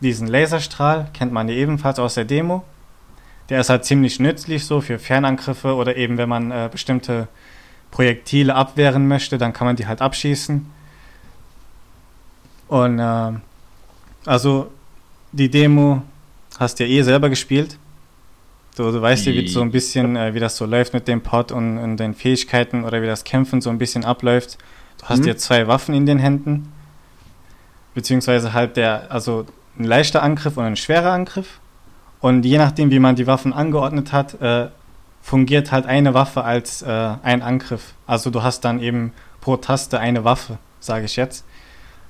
[0.00, 2.64] diesen Laserstrahl, kennt man ja ebenfalls aus der Demo.
[3.50, 7.28] Der ist halt ziemlich nützlich so für Fernangriffe oder eben wenn man äh, bestimmte
[7.90, 10.64] Projektile abwehren möchte, dann kann man die halt abschießen.
[12.68, 13.32] Und äh,
[14.24, 14.70] also
[15.32, 16.02] die Demo
[16.58, 17.76] hast du ja eh selber gespielt.
[18.76, 21.20] Du, du weißt ja, wie so ein bisschen, äh, wie das so läuft mit dem
[21.20, 24.58] Pod und, und den Fähigkeiten oder wie das Kämpfen so ein bisschen abläuft.
[24.98, 25.26] Du hast mhm.
[25.26, 26.72] jetzt zwei Waffen in den Händen.
[27.94, 31.58] Beziehungsweise halt der, also ein leichter Angriff und ein schwerer Angriff.
[32.20, 34.68] Und je nachdem, wie man die Waffen angeordnet hat, äh,
[35.22, 37.94] fungiert halt eine Waffe als äh, ein Angriff.
[38.06, 41.44] Also du hast dann eben pro Taste eine Waffe, sage ich jetzt.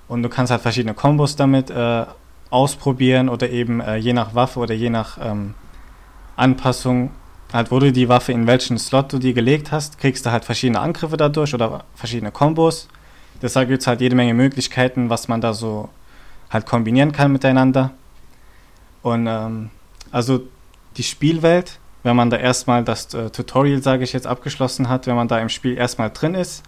[0.09, 2.05] Und du kannst halt verschiedene Kombos damit äh,
[2.51, 5.55] ausprobieren oder eben äh, je nach Waffe oder je nach ähm,
[6.37, 7.11] Anpassung
[7.53, 10.45] halt, wo du die Waffe in welchen Slot du die gelegt hast, kriegst du halt
[10.45, 12.89] verschiedene Angriffe dadurch oder verschiedene Kombos.
[13.43, 15.89] Deshalb gibt es halt jede Menge Möglichkeiten, was man da so
[16.51, 17.91] halt kombinieren kann miteinander.
[19.03, 19.71] Und ähm,
[20.11, 20.43] also
[20.97, 25.17] die Spielwelt, wenn man da erstmal das äh, Tutorial, sage ich jetzt, abgeschlossen hat, wenn
[25.17, 26.63] man da im Spiel erstmal drin ist,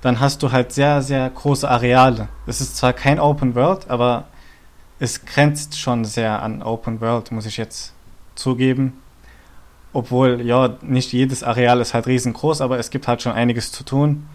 [0.00, 2.28] dann hast du halt sehr, sehr große Areale.
[2.46, 4.24] Es ist zwar kein Open World, aber
[4.98, 7.94] es grenzt schon sehr an Open World, muss ich jetzt
[8.34, 9.00] zugeben.
[9.92, 13.84] Obwohl, ja, nicht jedes Areal ist halt riesengroß, aber es gibt halt schon einiges zu
[13.84, 14.26] tun.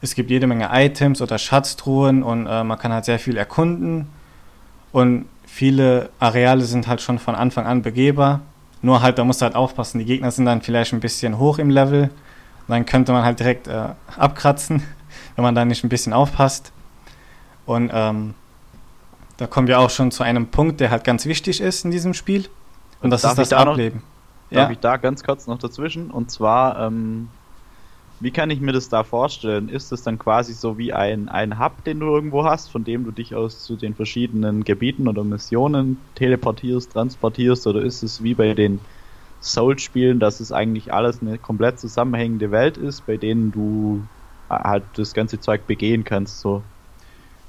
[0.00, 4.08] Es gibt jede Menge Items oder Schatztruhen und äh, man kann halt sehr viel erkunden.
[4.92, 8.40] Und viele Areale sind halt schon von Anfang an begehbar.
[8.82, 9.98] Nur halt, da musst du halt aufpassen.
[9.98, 12.10] Die Gegner sind dann vielleicht ein bisschen hoch im Level.
[12.68, 14.82] Dann könnte man halt direkt äh, abkratzen,
[15.34, 16.72] wenn man da nicht ein bisschen aufpasst.
[17.66, 18.34] Und ähm,
[19.36, 22.14] da kommen wir auch schon zu einem Punkt, der halt ganz wichtig ist in diesem
[22.14, 22.48] Spiel.
[23.02, 24.02] Und, das ist das Ableben.
[24.50, 24.70] Darf ja.
[24.70, 26.10] ich da ganz kurz noch dazwischen?
[26.10, 27.28] Und zwar, ähm,
[28.20, 29.70] wie kann ich mir das da vorstellen?
[29.70, 33.04] Ist es dann quasi so wie ein, ein Hub, den du irgendwo hast, von dem
[33.04, 37.66] du dich aus zu den verschiedenen Gebieten oder Missionen teleportierst, transportierst?
[37.66, 38.78] Oder ist es wie bei den
[39.40, 44.02] Soul-Spielen, dass es eigentlich alles eine komplett zusammenhängende Welt ist, bei denen du
[44.50, 46.40] äh, halt das ganze Zeug begehen kannst?
[46.40, 46.62] So.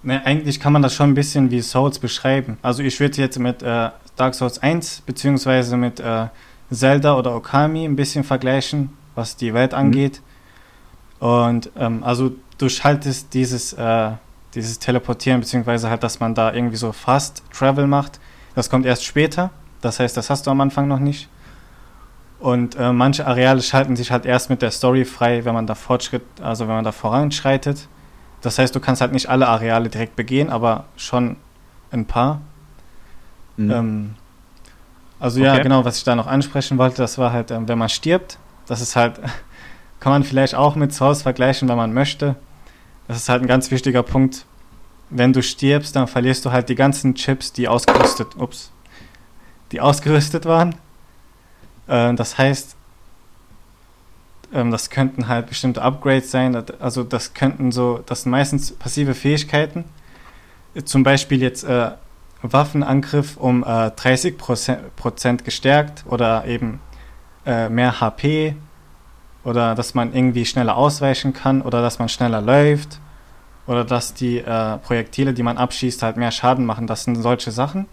[0.03, 2.57] Ne, eigentlich kann man das schon ein bisschen wie Souls beschreiben.
[2.61, 6.27] Also ich würde jetzt mit äh, Dark Souls 1 beziehungsweise mit äh,
[6.71, 9.77] Zelda oder Okami ein bisschen vergleichen, was die Welt mhm.
[9.77, 10.21] angeht.
[10.21, 10.30] Mhm.
[11.21, 14.11] Und ähm, also du schaltest dieses, äh,
[14.55, 18.19] dieses Teleportieren, beziehungsweise halt, dass man da irgendwie so Fast Travel macht.
[18.55, 19.51] Das kommt erst später.
[19.81, 21.29] Das heißt, das hast du am Anfang noch nicht.
[22.39, 25.75] Und äh, manche Areale schalten sich halt erst mit der Story frei, wenn man da
[25.75, 27.87] Fortschritt, also wenn man da voranschreitet.
[28.41, 31.37] Das heißt, du kannst halt nicht alle Areale direkt begehen, aber schon
[31.91, 32.41] ein paar.
[33.57, 33.71] Mhm.
[33.71, 34.15] Ähm,
[35.19, 35.45] also okay.
[35.45, 38.39] ja, genau, was ich da noch ansprechen wollte, das war halt, ähm, wenn man stirbt,
[38.65, 39.19] das ist halt,
[40.01, 42.35] kann man vielleicht auch mit Souls vergleichen, wenn man möchte.
[43.07, 44.45] Das ist halt ein ganz wichtiger Punkt.
[45.09, 48.71] Wenn du stirbst, dann verlierst du halt die ganzen Chips, die ausgerüstet, ups,
[49.71, 50.75] die ausgerüstet waren.
[51.87, 52.75] Äh, das heißt,
[54.53, 56.55] ähm, das könnten halt bestimmte Upgrades sein.
[56.79, 59.85] Also das könnten so, das sind meistens passive Fähigkeiten.
[60.83, 61.91] Zum Beispiel jetzt äh,
[62.41, 66.79] Waffenangriff um äh, 30% gestärkt oder eben
[67.45, 68.55] äh, mehr HP
[69.43, 72.99] oder dass man irgendwie schneller ausweichen kann oder dass man schneller läuft
[73.67, 76.87] oder dass die äh, Projektile, die man abschießt, halt mehr Schaden machen.
[76.87, 77.85] Das sind solche Sachen.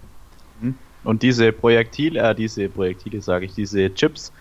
[0.61, 0.75] Mhm.
[1.05, 4.33] Und diese Projektile, äh, diese Projektile sage ich, diese Chips,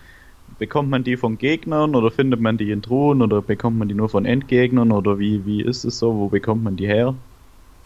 [0.58, 3.94] bekommt man die von Gegnern oder findet man die in Truhen oder bekommt man die
[3.94, 6.14] nur von Endgegnern oder wie, wie ist es so?
[6.14, 7.14] Wo bekommt man die her?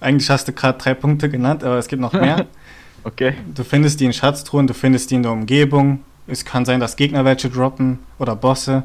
[0.01, 2.47] Eigentlich hast du gerade drei Punkte genannt, aber es gibt noch mehr.
[3.05, 3.35] okay.
[3.55, 6.01] Du findest die in Schatztruhen, du findest die in der Umgebung.
[6.27, 8.85] Es kann sein, dass Gegner welche droppen oder Bosse.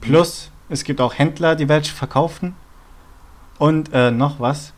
[0.00, 2.54] Plus, es gibt auch Händler, die welche verkaufen.
[3.58, 4.72] Und äh, noch was.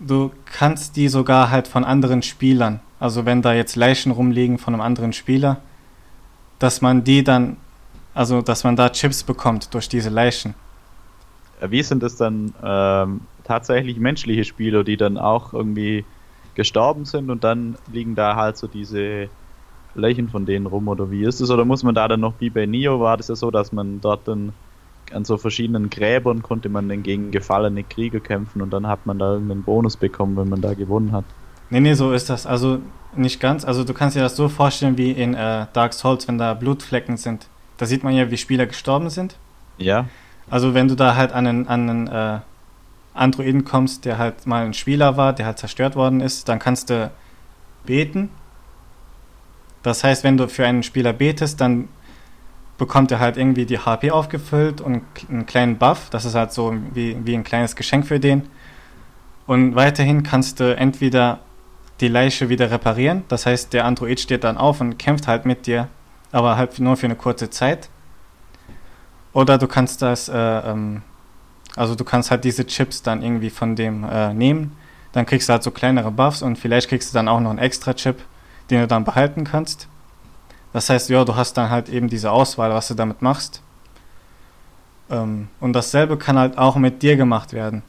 [0.00, 4.74] Du kannst die sogar halt von anderen Spielern, also wenn da jetzt Leichen rumliegen von
[4.74, 5.60] einem anderen Spieler,
[6.60, 7.56] dass man die dann,
[8.14, 10.54] also dass man da Chips bekommt durch diese Leichen.
[11.60, 16.04] wie sind das dann ähm, tatsächlich menschliche Spieler, die dann auch irgendwie
[16.54, 19.28] gestorben sind und dann liegen da halt so diese
[19.98, 21.50] Leichen von denen rum oder wie ist es?
[21.50, 24.00] Oder muss man da dann noch, wie bei Nio war das ja so, dass man
[24.00, 24.52] dort dann
[25.12, 29.18] an so verschiedenen Gräbern konnte man dann gegen gefallene Krieger kämpfen und dann hat man
[29.18, 31.24] da irgendeinen Bonus bekommen, wenn man da gewonnen hat.
[31.70, 32.46] Nee, nee, so ist das.
[32.46, 32.80] Also
[33.14, 33.64] nicht ganz.
[33.64, 37.16] Also du kannst dir das so vorstellen wie in äh, Dark Souls, wenn da Blutflecken
[37.16, 37.46] sind.
[37.76, 39.36] Da sieht man ja, wie Spieler gestorben sind.
[39.76, 40.06] Ja.
[40.50, 42.40] Also wenn du da halt an einen, an einen äh,
[43.14, 46.90] Androiden kommst, der halt mal ein Spieler war, der halt zerstört worden ist, dann kannst
[46.90, 47.10] du
[47.84, 48.30] beten.
[49.82, 51.88] Das heißt, wenn du für einen Spieler betest, dann
[52.78, 56.10] bekommt er halt irgendwie die HP aufgefüllt und einen kleinen Buff.
[56.10, 58.48] Das ist halt so wie, wie ein kleines Geschenk für den.
[59.46, 61.40] Und weiterhin kannst du entweder
[62.00, 63.24] die Leiche wieder reparieren.
[63.28, 65.88] Das heißt, der Android steht dann auf und kämpft halt mit dir,
[66.30, 67.88] aber halt nur für eine kurze Zeit.
[69.32, 71.02] Oder du kannst das, äh, ähm,
[71.76, 74.76] also du kannst halt diese Chips dann irgendwie von dem äh, nehmen.
[75.12, 77.58] Dann kriegst du halt so kleinere Buffs und vielleicht kriegst du dann auch noch einen
[77.58, 78.18] extra Chip,
[78.70, 79.88] den du dann behalten kannst.
[80.72, 83.62] Das heißt, ja, du hast dann halt eben diese Auswahl, was du damit machst.
[85.10, 87.82] Ähm, und dasselbe kann halt auch mit dir gemacht werden.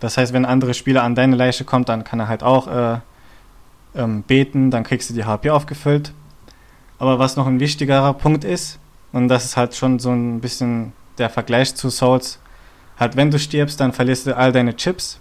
[0.00, 2.98] Das heißt, wenn andere Spieler an deine Leiche kommt, dann kann er halt auch äh,
[3.94, 6.12] ähm, beten, dann kriegst du die HP aufgefüllt.
[6.98, 8.78] Aber was noch ein wichtigerer Punkt ist,
[9.12, 12.40] und das ist halt schon so ein bisschen der Vergleich zu Souls,
[12.98, 15.20] halt wenn du stirbst, dann verlierst du all deine Chips.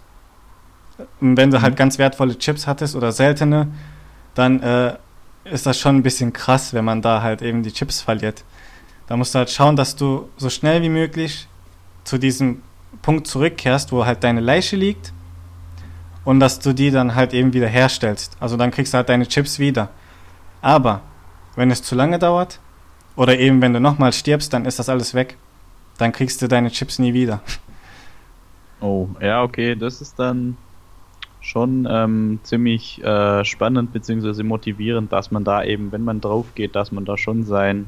[1.19, 1.77] Und wenn du halt mhm.
[1.77, 3.67] ganz wertvolle Chips hattest oder seltene,
[4.35, 4.95] dann äh,
[5.43, 8.43] ist das schon ein bisschen krass, wenn man da halt eben die Chips verliert.
[9.07, 11.47] Da musst du halt schauen, dass du so schnell wie möglich
[12.03, 12.61] zu diesem
[13.01, 15.13] Punkt zurückkehrst, wo halt deine Leiche liegt
[16.23, 18.37] und dass du die dann halt eben wieder herstellst.
[18.39, 19.89] Also dann kriegst du halt deine Chips wieder.
[20.61, 21.01] Aber
[21.55, 22.59] wenn es zu lange dauert
[23.15, 25.37] oder eben wenn du nochmal stirbst, dann ist das alles weg.
[25.97, 27.41] Dann kriegst du deine Chips nie wieder.
[28.79, 30.57] Oh, ja, okay, das ist dann
[31.41, 34.43] schon ähm, ziemlich äh, spannend bzw.
[34.43, 37.87] motivierend, dass man da eben, wenn man drauf geht, dass man da schon sein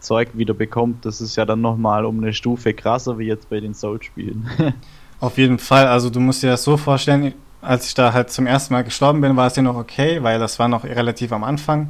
[0.00, 1.04] Zeug wieder bekommt.
[1.04, 4.48] Das ist ja dann nochmal um eine Stufe krasser wie jetzt bei den Soul-Spielen.
[5.20, 8.46] Auf jeden Fall, also du musst dir das so vorstellen, als ich da halt zum
[8.46, 11.42] ersten Mal gestorben bin, war es ja noch okay, weil das war noch relativ am
[11.42, 11.88] Anfang.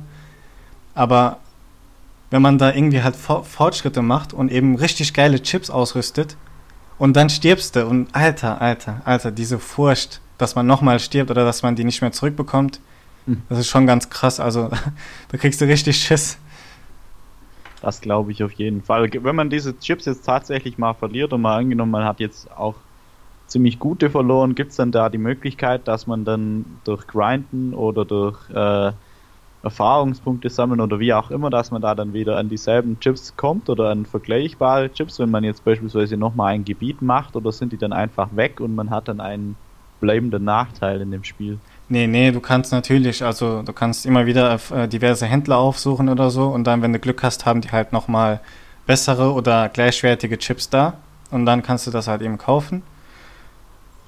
[0.95, 1.39] Aber
[2.31, 6.37] wenn man da irgendwie halt Fortschritte macht und eben richtig geile Chips ausrüstet
[6.99, 11.45] und dann stirbst du und alter, alter, alter, diese Furcht, dass man nochmal stirbt oder
[11.45, 12.81] dass man die nicht mehr zurückbekommt.
[13.27, 13.43] Hm.
[13.49, 14.41] Das ist schon ganz krass.
[14.41, 14.71] Also
[15.29, 16.39] da kriegst du richtig Schiss.
[17.81, 19.09] Das glaube ich auf jeden Fall.
[19.13, 22.75] Wenn man diese Chips jetzt tatsächlich mal verliert und mal angenommen, man hat jetzt auch
[23.47, 28.05] ziemlich gute verloren, gibt es dann da die Möglichkeit, dass man dann durch Grinden oder
[28.05, 28.93] durch äh,
[29.63, 33.69] Erfahrungspunkte sammeln oder wie auch immer, dass man da dann wieder an dieselben Chips kommt
[33.69, 37.79] oder an vergleichbare Chips, wenn man jetzt beispielsweise nochmal ein Gebiet macht oder sind die
[37.79, 39.57] dann einfach weg und man hat dann einen
[40.01, 41.59] bleibenden Nachteil in dem Spiel.
[41.89, 46.31] Nee, nee, du kannst natürlich, also du kannst immer wieder äh, diverse Händler aufsuchen oder
[46.31, 48.41] so und dann, wenn du Glück hast, haben die halt nochmal
[48.87, 50.95] bessere oder gleichwertige Chips da
[51.31, 52.83] und dann kannst du das halt eben kaufen.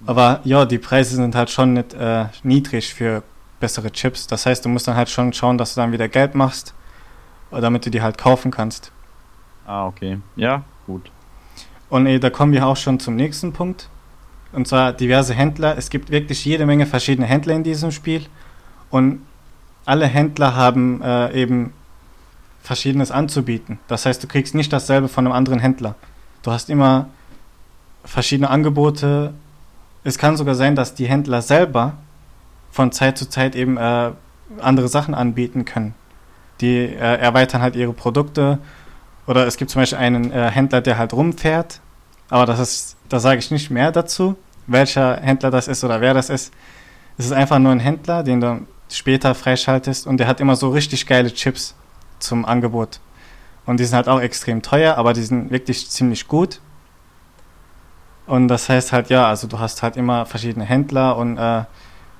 [0.06, 3.22] Aber ja, die Preise sind halt schon nicht äh, niedrig für
[3.60, 4.26] bessere Chips.
[4.26, 6.74] Das heißt, du musst dann halt schon schauen, dass du dann wieder Geld machst,
[7.50, 8.92] damit du die halt kaufen kannst.
[9.66, 10.18] Ah, okay.
[10.36, 11.10] Ja, gut.
[11.90, 13.88] Und äh, da kommen wir auch schon zum nächsten Punkt
[14.52, 15.76] und zwar diverse Händler.
[15.76, 18.26] Es gibt wirklich jede Menge verschiedene Händler in diesem Spiel
[18.90, 19.20] und
[19.86, 21.72] alle Händler haben äh, eben
[22.62, 23.78] Verschiedenes anzubieten.
[23.88, 25.94] Das heißt, du kriegst nicht dasselbe von einem anderen Händler.
[26.42, 27.08] Du hast immer
[28.04, 29.32] verschiedene Angebote.
[30.04, 31.94] Es kann sogar sein, dass die Händler selber
[32.70, 34.10] von Zeit zu Zeit eben äh,
[34.60, 35.94] andere Sachen anbieten können.
[36.60, 38.58] Die äh, erweitern halt ihre Produkte.
[39.26, 41.80] Oder es gibt zum Beispiel einen äh, Händler, der halt rumfährt
[42.30, 46.14] aber das ist, da sage ich nicht mehr dazu, welcher Händler das ist oder wer
[46.14, 46.52] das ist.
[47.18, 50.70] Es ist einfach nur ein Händler, den du später freischaltest und der hat immer so
[50.70, 51.74] richtig geile Chips
[52.18, 53.00] zum Angebot.
[53.66, 56.60] Und die sind halt auch extrem teuer, aber die sind wirklich ziemlich gut.
[58.26, 61.64] Und das heißt halt, ja, also du hast halt immer verschiedene Händler und äh,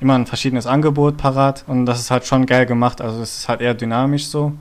[0.01, 1.65] immer ein verschiedenes Angebot parat.
[1.67, 3.01] Und das ist halt schon geil gemacht.
[3.01, 4.53] Also es ist halt eher dynamisch so.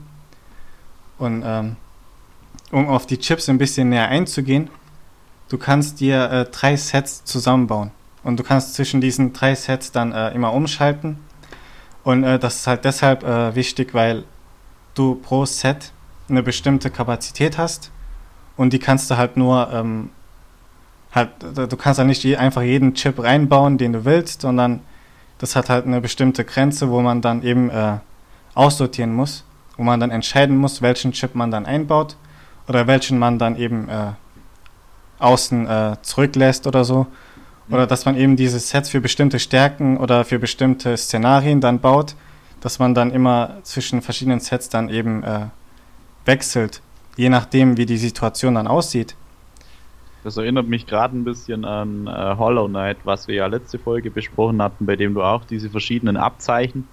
[1.18, 1.76] Und ähm,
[2.70, 4.70] um auf die Chips ein bisschen näher einzugehen,
[5.50, 7.90] du kannst dir äh, drei Sets zusammenbauen.
[8.22, 11.18] Und du kannst zwischen diesen drei Sets dann äh, immer umschalten.
[12.02, 14.24] Und äh, das ist halt deshalb äh, wichtig, weil
[14.94, 15.92] du pro Set
[16.28, 17.90] eine bestimmte Kapazität hast.
[18.56, 20.10] Und die kannst du halt nur, ähm,
[21.12, 24.80] halt, du kannst halt nicht einfach jeden Chip reinbauen, den du willst, sondern
[25.38, 27.98] das hat halt eine bestimmte Grenze, wo man dann eben äh,
[28.54, 29.44] aussortieren muss,
[29.76, 32.16] wo man dann entscheiden muss, welchen Chip man dann einbaut
[32.68, 34.12] oder welchen man dann eben äh,
[35.20, 37.06] außen äh, zurücklässt oder so.
[37.70, 42.16] Oder dass man eben diese Sets für bestimmte Stärken oder für bestimmte Szenarien dann baut,
[42.60, 45.46] dass man dann immer zwischen verschiedenen Sets dann eben äh,
[46.24, 46.82] wechselt,
[47.16, 49.14] je nachdem, wie die Situation dann aussieht.
[50.24, 54.10] Das erinnert mich gerade ein bisschen an äh, Hollow Knight, was wir ja letzte Folge
[54.10, 56.86] besprochen hatten, bei dem du auch diese verschiedenen Abzeichen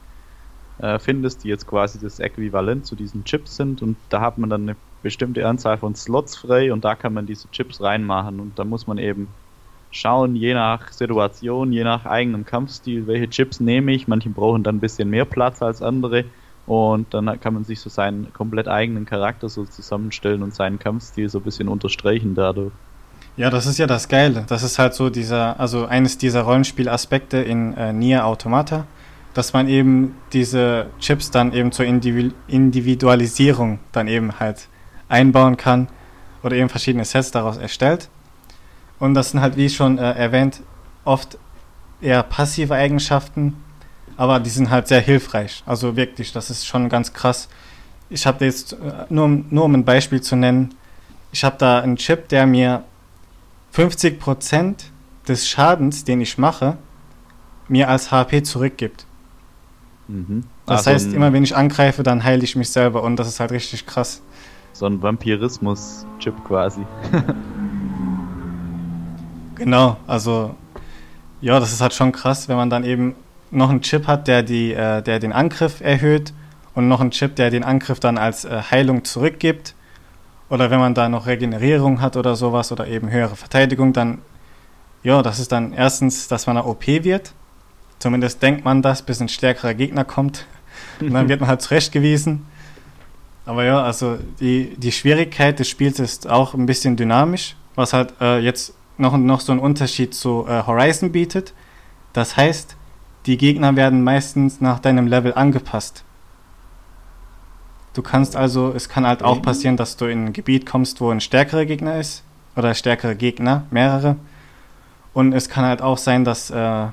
[0.80, 4.50] äh, findest, die jetzt quasi das Äquivalent zu diesen Chips sind und da hat man
[4.50, 8.58] dann eine bestimmte Anzahl von Slots frei und da kann man diese Chips reinmachen und
[8.58, 9.28] da muss man eben
[9.92, 14.08] schauen, je nach Situation, je nach eigenem Kampfstil, welche Chips nehme ich.
[14.08, 16.26] Manche brauchen dann ein bisschen mehr Platz als andere
[16.66, 21.30] und dann kann man sich so seinen komplett eigenen Charakter so zusammenstellen und seinen Kampfstil
[21.30, 22.74] so ein bisschen unterstreichen dadurch.
[23.38, 24.46] Ja, das ist ja das Geile.
[24.48, 28.86] Das ist halt so dieser, also eines dieser Rollenspielaspekte in äh, Nier Automata,
[29.36, 34.68] dass man eben diese Chips dann eben zur Individu Individualisierung dann eben halt
[35.10, 35.88] einbauen kann
[36.44, 38.10] oder eben verschiedene Sets daraus erstellt.
[39.00, 40.62] Und das sind halt, wie schon äh, erwähnt,
[41.06, 41.38] oft
[42.02, 43.56] eher passive Eigenschaften,
[44.18, 45.64] aber die sind halt sehr hilfreich.
[45.66, 47.48] Also wirklich, das ist schon ganz krass.
[48.10, 50.74] Ich habe jetzt, äh, nur, nur um ein Beispiel zu nennen,
[51.32, 52.84] ich habe da einen Chip, der mir
[53.76, 54.76] 50%
[55.28, 56.78] des Schadens, den ich mache,
[57.68, 59.06] mir als HP zurückgibt.
[60.08, 60.44] Mhm.
[60.66, 63.40] Das also heißt, immer wenn ich angreife, dann heile ich mich selber und das ist
[63.40, 64.22] halt richtig krass.
[64.78, 66.86] So ein Vampirismus-Chip quasi.
[69.56, 70.54] genau, also
[71.42, 73.16] ja, das ist halt schon krass, wenn man dann eben
[73.50, 76.32] noch einen Chip hat, der, die, äh, der den Angriff erhöht
[76.76, 79.74] und noch einen Chip, der den Angriff dann als äh, Heilung zurückgibt.
[80.48, 84.20] Oder wenn man da noch Regenerierung hat oder sowas oder eben höhere Verteidigung, dann,
[85.02, 87.34] ja, das ist dann erstens, dass man eine OP wird.
[87.98, 90.46] Zumindest denkt man das, bis ein stärkerer Gegner kommt.
[91.00, 92.46] Und dann wird man halt zurechtgewiesen.
[93.48, 98.14] Aber ja, also die, die Schwierigkeit des Spiels ist auch ein bisschen dynamisch, was halt
[98.20, 101.54] äh, jetzt noch, noch so einen Unterschied zu äh, Horizon bietet.
[102.12, 102.76] Das heißt,
[103.26, 106.04] die Gegner werden meistens nach deinem Level angepasst.
[107.94, 111.10] Du kannst also, es kann halt auch passieren, dass du in ein Gebiet kommst, wo
[111.10, 112.24] ein stärkerer Gegner ist.
[112.58, 114.18] Oder stärkere Gegner, mehrere.
[115.14, 116.88] Und es kann halt auch sein, dass, äh,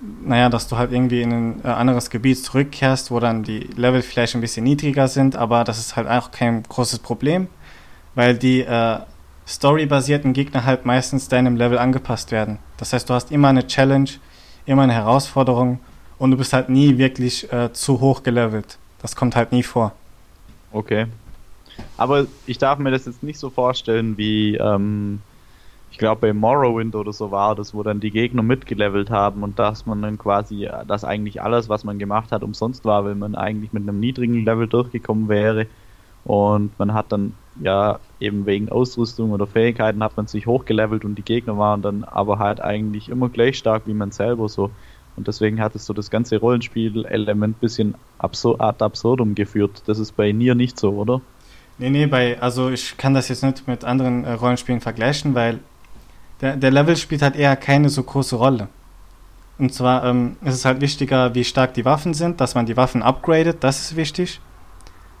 [0.00, 4.02] naja, dass du halt irgendwie in ein äh, anderes Gebiet zurückkehrst, wo dann die Level
[4.02, 7.48] vielleicht ein bisschen niedriger sind, aber das ist halt auch kein großes Problem,
[8.14, 8.98] weil die äh,
[9.46, 12.58] storybasierten Gegner halt meistens deinem Level angepasst werden.
[12.76, 14.10] Das heißt, du hast immer eine Challenge,
[14.64, 15.80] immer eine Herausforderung
[16.18, 18.78] und du bist halt nie wirklich äh, zu hoch gelevelt.
[19.02, 19.92] Das kommt halt nie vor.
[20.72, 21.06] Okay.
[21.96, 25.20] Aber ich darf mir das jetzt nicht so vorstellen wie, ähm,
[25.90, 29.58] ich glaube bei Morrowind oder so war das, wo dann die Gegner mitgelevelt haben und
[29.58, 33.34] dass man dann quasi, dass eigentlich alles, was man gemacht hat, umsonst war, weil man
[33.34, 35.66] eigentlich mit einem niedrigen Level durchgekommen wäre.
[36.24, 41.16] Und man hat dann, ja, eben wegen Ausrüstung oder Fähigkeiten hat man sich hochgelevelt und
[41.16, 44.70] die Gegner waren dann aber halt eigentlich immer gleich stark wie man selber so.
[45.16, 49.82] Und deswegen hat es so das ganze Rollenspiel-Element ein bisschen absur ad absurdum geführt.
[49.86, 51.20] Das ist bei Nier nicht so, oder?
[51.78, 55.60] Nee, nee, bei, also ich kann das jetzt nicht mit anderen äh, Rollenspielen vergleichen, weil
[56.40, 58.68] der, der Level spielt halt eher keine so große Rolle.
[59.58, 62.76] Und zwar ähm, ist es halt wichtiger, wie stark die Waffen sind, dass man die
[62.76, 64.40] Waffen upgradet, das ist wichtig.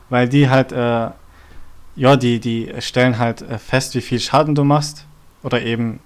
[0.08, 1.10] Weil die halt, äh,
[1.96, 5.04] ja, die, die stellen halt äh, fest, wie viel Schaden du machst.
[5.42, 6.00] Oder eben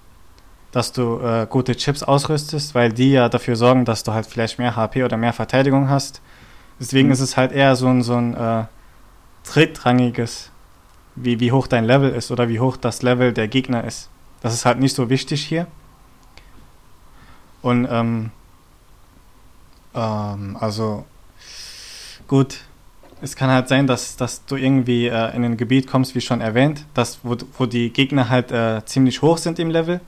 [0.75, 4.59] dass du äh, gute Chips ausrüstest, weil die ja dafür sorgen, dass du halt vielleicht
[4.59, 6.21] mehr HP oder mehr Verteidigung hast.
[6.81, 7.13] Deswegen mhm.
[7.13, 8.65] ist es halt eher so ein, so ein äh,
[9.49, 10.51] drittrangiges,
[11.15, 14.09] wie, wie hoch dein Level ist oder wie hoch das Level der Gegner ist.
[14.41, 15.67] Das ist halt nicht so wichtig hier.
[17.61, 18.31] Und ähm,
[19.95, 21.05] ähm, also
[22.27, 22.59] gut,
[23.21, 26.41] es kann halt sein, dass, dass du irgendwie äh, in ein Gebiet kommst, wie schon
[26.41, 29.99] erwähnt, dass, wo, wo die Gegner halt äh, ziemlich hoch sind im Level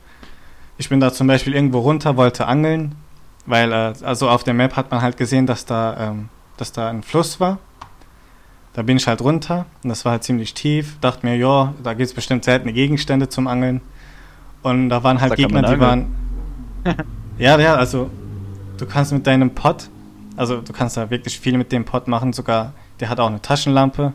[0.77, 2.95] ich bin da zum Beispiel irgendwo runter, wollte angeln,
[3.45, 6.89] weil äh, also auf der Map hat man halt gesehen, dass da, ähm, dass da
[6.89, 7.57] ein Fluss war.
[8.73, 10.97] Da bin ich halt runter und das war halt ziemlich tief.
[11.01, 13.81] Dachte mir, ja, da gibt es bestimmt seltene Gegenstände zum Angeln.
[14.67, 16.13] Und da waren halt da Gegner, die waren.
[17.37, 18.09] ja, ja, also
[18.77, 19.89] du kannst mit deinem Pot,
[20.35, 23.41] also du kannst da wirklich viel mit dem Pot machen, sogar der hat auch eine
[23.41, 24.13] Taschenlampe.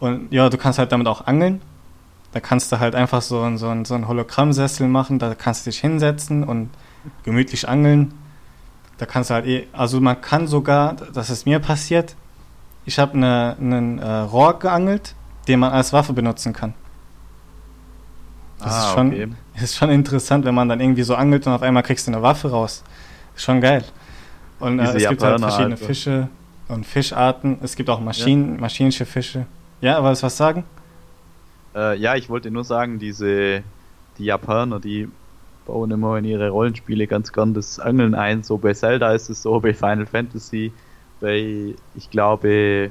[0.00, 1.60] Und ja, du kannst halt damit auch angeln.
[2.32, 5.80] Da kannst du halt einfach so, so, so einen Hologrammsessel machen, da kannst du dich
[5.80, 6.70] hinsetzen und
[7.24, 8.14] gemütlich angeln.
[8.98, 12.16] Da kannst du halt eh, also man kann sogar, das ist mir passiert,
[12.84, 15.14] ich habe eine, einen äh, Rohr geangelt,
[15.48, 16.74] den man als Waffe benutzen kann.
[18.60, 19.28] Das ah, ist, schon, okay.
[19.62, 22.22] ist schon interessant, wenn man dann irgendwie so angelt und auf einmal kriegst du eine
[22.22, 22.82] Waffe raus.
[23.34, 23.84] Ist schon geil.
[24.58, 25.86] Und äh, es gibt halt verschiedene Alter.
[25.86, 26.28] Fische
[26.68, 27.58] und Fischarten.
[27.62, 28.60] Es gibt auch Maschinen, ja.
[28.60, 29.46] maschinische Fische.
[29.80, 30.64] Ja, aber was sagen?
[31.74, 33.62] Äh, ja, ich wollte nur sagen, diese
[34.20, 35.08] die Japaner, die
[35.66, 38.42] bauen immer in ihre Rollenspiele ganz gern das Angeln ein.
[38.42, 40.72] So bei Zelda ist es so, bei Final Fantasy,
[41.20, 42.90] bei, ich glaube,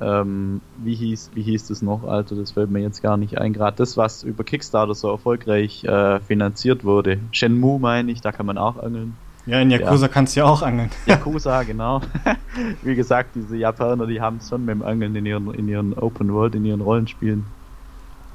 [0.00, 2.04] ähm, wie hieß, wie hieß das noch?
[2.04, 3.52] Also das fällt mir jetzt gar nicht ein.
[3.52, 7.18] Gerade das, was über Kickstarter so erfolgreich äh, finanziert wurde.
[7.32, 9.16] Shenmue meine ich, da kann man auch angeln.
[9.46, 10.08] Ja, in Yakuza ja.
[10.08, 10.90] kannst du ja auch angeln.
[11.06, 12.00] Yakuza, genau.
[12.82, 15.94] wie gesagt, diese Japaner, die haben es schon mit dem Angeln in ihren, in ihren
[15.94, 17.46] Open World, in ihren Rollenspielen.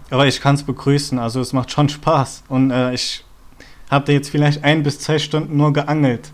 [0.09, 2.43] Aber ich kann es begrüßen, also es macht schon Spaß.
[2.47, 3.25] Und äh, ich
[3.89, 6.31] habe da jetzt vielleicht ein bis zwei Stunden nur geangelt.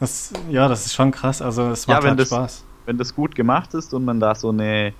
[0.00, 2.64] Das, ja, das ist schon krass, also es macht ja, halt das, Spaß.
[2.88, 4.94] Wenn das gut gemacht ist und man da so eine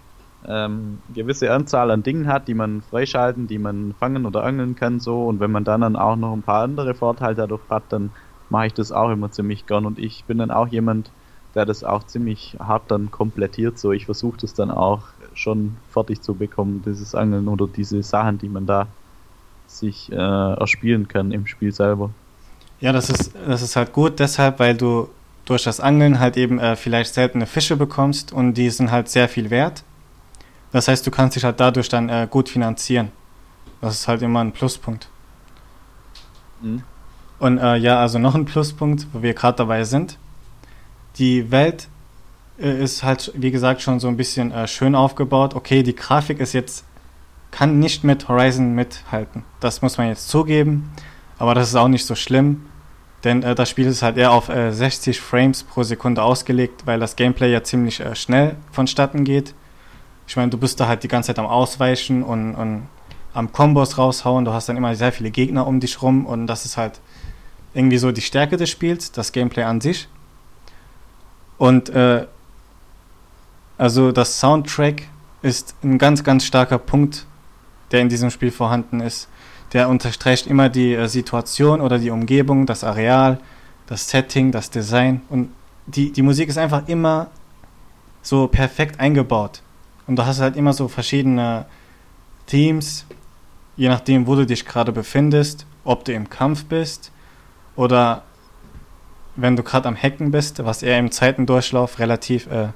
[0.46, 5.00] ähm, gewisse Anzahl an Dingen hat, die man freischalten, die man fangen oder angeln kann,
[5.00, 8.10] so und wenn man dann, dann auch noch ein paar andere Vorteile dadurch hat, dann
[8.50, 11.10] mache ich das auch immer ziemlich gern und ich bin dann auch jemand,
[11.54, 13.78] der das auch ziemlich hart dann komplettiert.
[13.78, 18.36] So, ich versuche das dann auch schon fertig zu bekommen, dieses Angeln oder diese Sachen,
[18.36, 18.86] die man da
[19.66, 22.10] sich äh, erspielen kann im Spiel selber.
[22.80, 25.08] Ja, das ist, das ist halt gut, deshalb, weil du
[25.48, 29.28] durch das Angeln halt eben äh, vielleicht seltene Fische bekommst und die sind halt sehr
[29.28, 29.82] viel wert.
[30.72, 33.10] Das heißt, du kannst dich halt dadurch dann äh, gut finanzieren.
[33.80, 35.08] Das ist halt immer ein Pluspunkt.
[36.60, 36.82] Mhm.
[37.38, 40.18] Und äh, ja, also noch ein Pluspunkt, wo wir gerade dabei sind.
[41.16, 41.88] Die Welt
[42.60, 45.54] äh, ist halt, wie gesagt, schon so ein bisschen äh, schön aufgebaut.
[45.54, 46.84] Okay, die Grafik ist jetzt,
[47.50, 49.44] kann nicht mit Horizon mithalten.
[49.60, 50.90] Das muss man jetzt zugeben.
[51.38, 52.66] Aber das ist auch nicht so schlimm.
[53.24, 57.00] Denn äh, das Spiel ist halt eher auf 60 äh, Frames pro Sekunde ausgelegt, weil
[57.00, 59.54] das Gameplay ja ziemlich äh, schnell vonstatten geht.
[60.26, 62.86] Ich meine, du bist da halt die ganze Zeit am Ausweichen und, und
[63.32, 64.44] am Kombos raushauen.
[64.44, 67.00] Du hast dann immer sehr viele Gegner um dich rum und das ist halt
[67.74, 70.08] irgendwie so die Stärke des Spiels, das Gameplay an sich.
[71.56, 72.26] Und äh,
[73.78, 75.04] also das Soundtrack
[75.42, 77.26] ist ein ganz, ganz starker Punkt,
[77.90, 79.28] der in diesem Spiel vorhanden ist.
[79.72, 83.38] Der unterstreicht immer die äh, Situation oder die Umgebung, das Areal,
[83.86, 85.22] das Setting, das Design.
[85.28, 85.50] Und
[85.86, 87.28] die, die Musik ist einfach immer
[88.22, 89.62] so perfekt eingebaut.
[90.06, 91.66] Und du hast halt immer so verschiedene
[92.46, 93.04] Themes,
[93.76, 97.12] je nachdem, wo du dich gerade befindest, ob du im Kampf bist
[97.76, 98.22] oder
[99.36, 102.68] wenn du gerade am Hacken bist, was eher im Zeitendurchlauf relativ äh,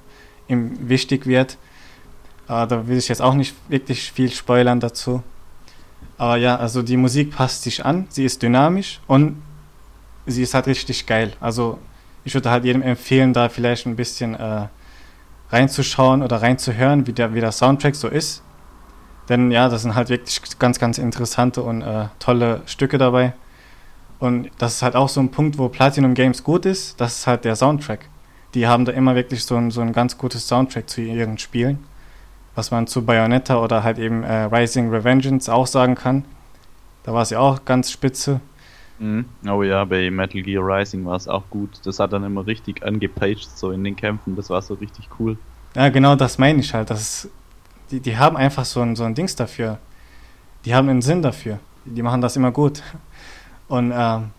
[0.49, 1.59] wichtig wird.
[2.49, 5.23] Äh, da will ich jetzt auch nicht wirklich viel spoilern dazu.
[6.19, 9.43] Aber ja, also die Musik passt sich an, sie ist dynamisch und
[10.27, 11.33] sie ist halt richtig geil.
[11.41, 11.79] Also
[12.25, 14.67] ich würde halt jedem empfehlen, da vielleicht ein bisschen äh,
[15.51, 18.43] reinzuschauen oder reinzuhören, wie der, wie der Soundtrack so ist.
[19.29, 23.35] Denn ja, das sind halt wirklich ganz, ganz interessante und äh, tolle Stücke dabei.
[24.19, 27.27] Und das ist halt auch so ein Punkt, wo Platinum Games gut ist, das ist
[27.27, 28.09] halt der Soundtrack.
[28.55, 31.79] Die haben da immer wirklich so ein, so ein ganz gutes Soundtrack zu ihren Spielen.
[32.55, 36.25] Was man zu Bayonetta oder halt eben äh, Rising Revengeance auch sagen kann.
[37.03, 38.41] Da war es ja auch ganz spitze.
[38.99, 39.25] Mhm.
[39.49, 41.81] Oh ja, bei Metal Gear Rising war es auch gut.
[41.85, 44.37] Das hat dann immer richtig angepaged, so in den Kämpfen.
[44.37, 45.37] Das war so richtig cool.
[45.75, 46.91] Ja, genau das meine ich halt.
[46.91, 47.31] Das ist,
[47.91, 49.79] die, die haben einfach so ein, so ein Dings dafür.
[50.65, 51.59] Die haben einen Sinn dafür.
[51.85, 52.83] Die machen das immer gut.
[53.67, 54.31] Und ähm,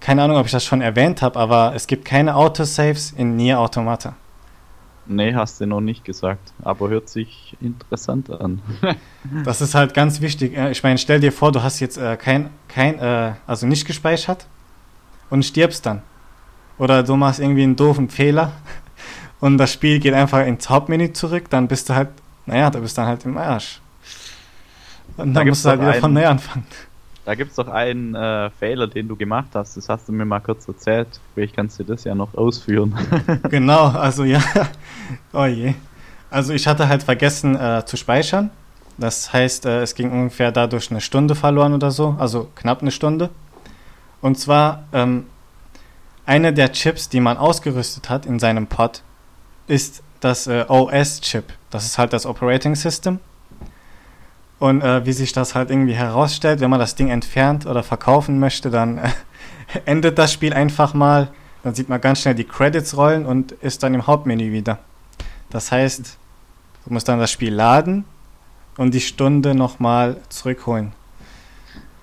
[0.00, 3.60] keine Ahnung, ob ich das schon erwähnt habe, aber es gibt keine Autosaves in Nier
[3.60, 4.14] Automata.
[5.06, 8.62] Nee, hast du noch nicht gesagt, aber hört sich interessant an.
[9.44, 10.56] das ist halt ganz wichtig.
[10.70, 14.46] Ich meine, stell dir vor, du hast jetzt äh, kein, kein äh, also nicht gespeichert
[15.30, 16.02] und stirbst dann.
[16.78, 18.52] Oder du machst irgendwie einen doofen Fehler
[19.40, 22.08] und das Spiel geht einfach ins Hauptmenü zurück, dann bist du halt,
[22.46, 23.80] naja, du bist dann halt im Arsch.
[25.16, 26.66] Und dann da musst du halt wieder von neu anfangen.
[27.24, 29.76] Da gibt es doch einen äh, Fehler, den du gemacht hast.
[29.76, 31.08] Das hast du mir mal kurz erzählt.
[31.32, 32.94] Vielleicht kannst du das ja noch ausführen.
[33.50, 34.42] genau, also ja.
[35.32, 35.74] Oh je.
[36.30, 38.50] Also ich hatte halt vergessen äh, zu speichern.
[38.98, 42.16] Das heißt, äh, es ging ungefähr dadurch eine Stunde verloren oder so.
[42.18, 43.30] Also knapp eine Stunde.
[44.20, 45.26] Und zwar ähm,
[46.26, 49.02] eine der Chips, die man ausgerüstet hat in seinem Pod,
[49.66, 51.44] ist das äh, OS-Chip.
[51.70, 53.18] Das ist halt das Operating System.
[54.58, 58.38] Und äh, wie sich das halt irgendwie herausstellt, wenn man das Ding entfernt oder verkaufen
[58.38, 59.10] möchte, dann äh,
[59.84, 61.28] endet das Spiel einfach mal.
[61.62, 64.78] Dann sieht man ganz schnell die Credits rollen und ist dann im Hauptmenü wieder.
[65.50, 66.18] Das heißt,
[66.84, 68.04] du musst dann das Spiel laden
[68.76, 70.92] und die Stunde nochmal zurückholen.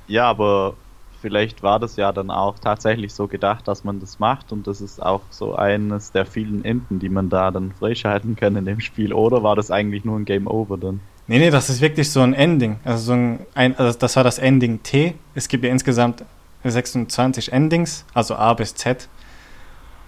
[0.08, 0.76] Ja, aber
[1.22, 4.82] vielleicht war das ja dann auch tatsächlich so gedacht, dass man das macht und das
[4.82, 8.80] ist auch so eines der vielen Enden, die man da dann freischalten kann in dem
[8.80, 9.14] Spiel.
[9.14, 11.00] Oder war das eigentlich nur ein Game Over dann?
[11.32, 12.82] Nee, nee, das ist wirklich so ein Ending.
[12.84, 15.16] Also, so ein, ein, also das war das Ending T.
[15.34, 16.26] Es gibt ja insgesamt
[16.66, 19.08] 26 Endings, also A bis Z.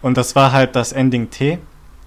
[0.02, 1.60] Und das war halt das Ending T.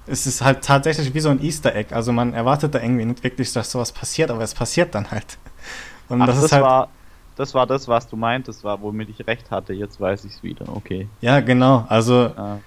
[0.07, 1.95] es ist halt tatsächlich wie so ein Easter Egg.
[1.95, 5.39] Also man erwartet da irgendwie nicht wirklich, dass sowas passiert, aber es passiert dann halt.
[6.11, 6.65] Und Ach, das, das ist halt.
[6.65, 6.89] War,
[7.37, 9.73] das war das, was du meintest, war, womit ich recht hatte.
[9.73, 10.69] Jetzt weiß ich es wieder.
[10.69, 11.09] Okay.
[11.23, 11.87] Ja, genau.
[11.89, 12.33] Also.
[12.37, 12.59] Ah.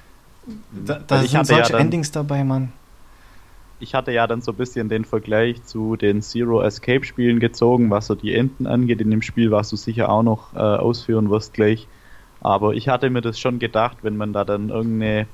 [0.72, 2.74] Da, da sind solche ja Endings dabei, Mann.
[3.82, 7.90] Ich hatte ja dann so ein bisschen den Vergleich zu den Zero Escape Spielen gezogen,
[7.90, 11.30] was so die Enden angeht in dem Spiel, was du sicher auch noch äh, ausführen
[11.30, 11.88] wirst gleich.
[12.42, 15.28] Aber ich hatte mir das schon gedacht, wenn man da dann irgendeine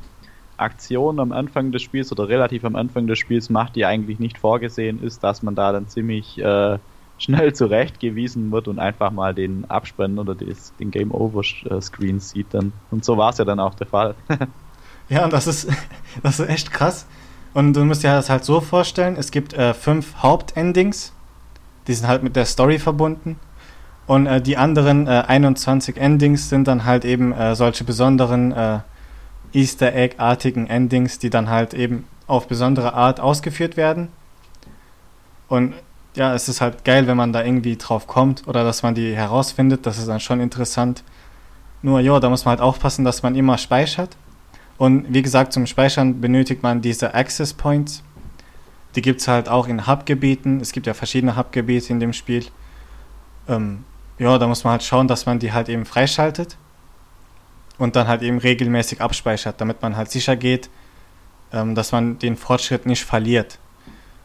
[0.58, 4.38] Aktion am Anfang des Spiels oder relativ am Anfang des Spiels macht, die eigentlich nicht
[4.38, 6.78] vorgesehen ist, dass man da dann ziemlich äh,
[7.18, 11.44] schnell zurechtgewiesen wird und einfach mal den Abspann oder des, den Game Over
[11.82, 12.74] Screen sieht dann.
[12.92, 14.16] Und so war es ja dann auch der Fall.
[15.10, 15.68] ja, das ist,
[16.24, 17.08] das ist echt krass.
[17.56, 21.14] Und du musst dir das halt so vorstellen, es gibt äh, fünf Hauptendings,
[21.88, 23.40] die sind halt mit der Story verbunden.
[24.08, 28.80] Und äh, die anderen äh, 21 Endings sind dann halt eben äh, solche besonderen äh,
[29.54, 34.10] Easter Egg-artigen Endings, die dann halt eben auf besondere Art ausgeführt werden.
[35.48, 35.76] Und
[36.18, 39.16] ja, es ist halt geil, wenn man da irgendwie drauf kommt oder dass man die
[39.16, 39.86] herausfindet.
[39.86, 41.06] Das ist dann schon interessant.
[41.82, 44.18] Nur, ja, da muss man halt aufpassen, dass man immer speichert.
[44.78, 48.04] Und wie gesagt, zum Speichern benötigt man diese Access Points.
[48.96, 50.60] Die gibt es halt auch in Hubgebieten.
[50.60, 52.46] Es gibt ja verschiedene Hubgebiete in dem Spiel.
[53.48, 53.84] Ähm,
[54.18, 56.58] ja, da muss man halt schauen, dass man die halt eben freischaltet
[57.78, 60.70] und dann halt eben regelmäßig abspeichert, damit man halt sicher geht,
[61.52, 63.60] ähm, dass man den Fortschritt nicht verliert.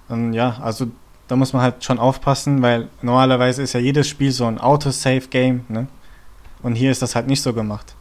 [0.08, 0.86] Und ja, also
[1.28, 5.64] da muss man halt schon aufpassen, weil normalerweise ist ja jedes Spiel so ein Autosave-Game,
[5.68, 5.86] ne?
[6.62, 7.94] Und hier ist das halt nicht so gemacht.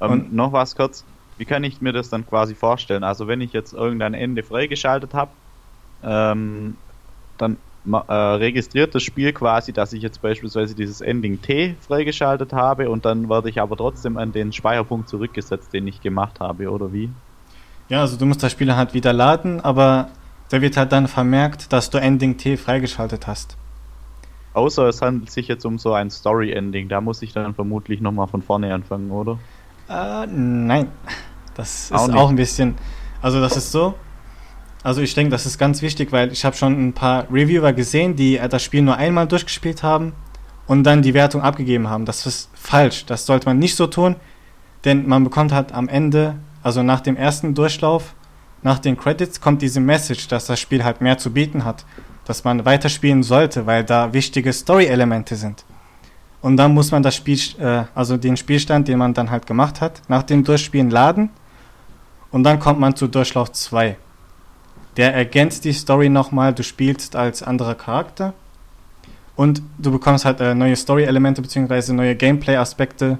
[0.00, 1.04] Ähm, und noch was kurz,
[1.38, 3.04] wie kann ich mir das dann quasi vorstellen?
[3.04, 5.30] Also wenn ich jetzt irgendein Ende freigeschaltet habe,
[6.02, 6.76] ähm,
[7.38, 12.90] dann äh, registriert das Spiel quasi, dass ich jetzt beispielsweise dieses Ending T freigeschaltet habe
[12.90, 16.92] und dann werde ich aber trotzdem an den Speicherpunkt zurückgesetzt, den ich gemacht habe, oder
[16.92, 17.10] wie?
[17.88, 20.08] Ja, also du musst das Spiel halt wieder laden, aber
[20.48, 23.56] da wird halt dann vermerkt, dass du Ending T freigeschaltet hast.
[24.54, 28.26] Außer es handelt sich jetzt um so ein Story-Ending, da muss ich dann vermutlich nochmal
[28.26, 29.38] von vorne anfangen, oder?
[29.88, 30.88] Äh, nein.
[31.54, 32.16] Das auch ist nicht.
[32.16, 32.74] auch ein bisschen.
[33.22, 33.94] Also das ist so,
[34.82, 38.14] also ich denke, das ist ganz wichtig, weil ich habe schon ein paar Reviewer gesehen,
[38.14, 40.12] die das Spiel nur einmal durchgespielt haben
[40.66, 42.04] und dann die Wertung abgegeben haben.
[42.04, 43.06] Das ist falsch.
[43.06, 44.16] Das sollte man nicht so tun,
[44.84, 48.14] denn man bekommt halt am Ende, also nach dem ersten Durchlauf,
[48.62, 51.84] nach den Credits kommt diese Message, dass das Spiel halt mehr zu bieten hat,
[52.24, 55.64] dass man weiterspielen sollte, weil da wichtige Story-Elemente sind.
[56.46, 59.80] Und dann muss man das Spiel, äh, also den Spielstand, den man dann halt gemacht
[59.80, 61.30] hat, nach dem Durchspielen laden
[62.30, 63.96] und dann kommt man zu Durchlauf 2
[64.96, 66.54] der ergänzt die Story nochmal.
[66.54, 68.32] Du spielst als anderer Charakter
[69.34, 71.92] und du bekommst halt äh, neue Story-Elemente bzw.
[71.92, 73.18] neue Gameplay-Aspekte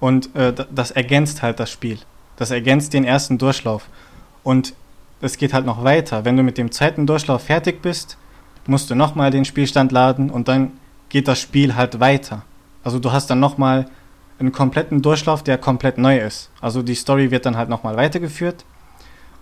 [0.00, 1.98] und äh, das ergänzt halt das Spiel.
[2.36, 3.88] Das ergänzt den ersten Durchlauf
[4.42, 4.74] und
[5.20, 6.24] es geht halt noch weiter.
[6.24, 8.16] Wenn du mit dem zweiten Durchlauf fertig bist,
[8.66, 10.72] musst du nochmal den Spielstand laden und dann
[11.10, 12.42] geht das Spiel halt weiter.
[12.82, 13.86] Also du hast dann nochmal
[14.38, 16.50] einen kompletten Durchlauf, der komplett neu ist.
[16.62, 18.64] Also die Story wird dann halt nochmal weitergeführt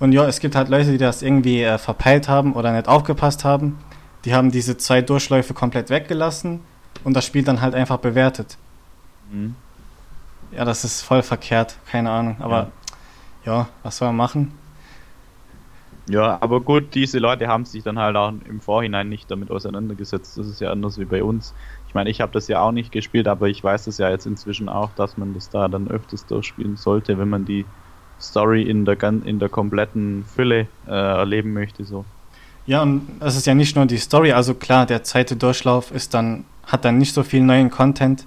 [0.01, 3.45] und ja, es gibt halt Leute, die das irgendwie äh, verpeilt haben oder nicht aufgepasst
[3.45, 3.79] haben.
[4.25, 6.61] Die haben diese zwei Durchläufe komplett weggelassen
[7.05, 8.57] und das Spiel dann halt einfach bewertet.
[9.31, 9.55] Mhm.
[10.53, 12.37] Ja, das ist voll verkehrt, keine Ahnung.
[12.41, 12.71] Aber
[13.45, 14.53] ja, ja was soll man machen?
[16.09, 20.39] Ja, aber gut, diese Leute haben sich dann halt auch im Vorhinein nicht damit auseinandergesetzt.
[20.39, 21.55] Das ist ja anders wie bei uns.
[21.87, 24.27] Ich meine, ich habe das ja auch nicht gespielt, aber ich weiß es ja jetzt
[24.27, 27.67] inzwischen auch, dass man das da dann öfters durchspielen sollte, wenn man die
[28.21, 31.85] Story in der, in der kompletten Fülle äh, erleben möchte.
[31.85, 32.05] So.
[32.67, 36.15] Ja, und es ist ja nicht nur die Story, also klar, der zweite Durchlauf ist
[36.15, 38.27] dann, hat dann nicht so viel neuen Content,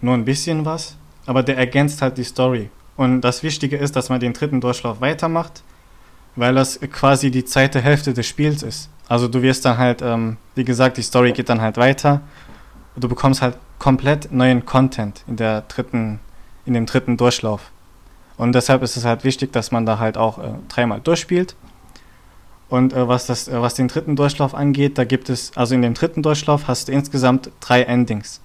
[0.00, 0.96] nur ein bisschen was,
[1.26, 2.70] aber der ergänzt halt die Story.
[2.96, 5.62] Und das Wichtige ist, dass man den dritten Durchlauf weitermacht,
[6.38, 8.88] weil das quasi die zweite Hälfte des Spiels ist.
[9.08, 12.20] Also du wirst dann halt, ähm, wie gesagt, die Story geht dann halt weiter.
[12.96, 16.20] Du bekommst halt komplett neuen Content in der dritten,
[16.64, 17.70] in dem dritten Durchlauf.
[18.36, 21.56] Und deshalb ist es halt wichtig, dass man da halt auch äh, dreimal durchspielt.
[22.68, 25.82] Und äh, was, das, äh, was den dritten Durchlauf angeht, da gibt es, also in
[25.82, 28.40] dem dritten Durchlauf hast du insgesamt drei Endings.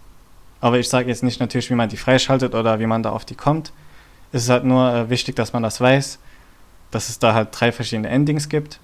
[0.62, 3.26] Aber ich sage jetzt nicht natürlich, wie man die freischaltet oder wie man da auf
[3.26, 3.72] die kommt.
[4.32, 6.18] Es ist halt nur äh, wichtig, dass man das weiß,
[6.94, 8.80] dass es da halt drei verschiedene Endings gibt.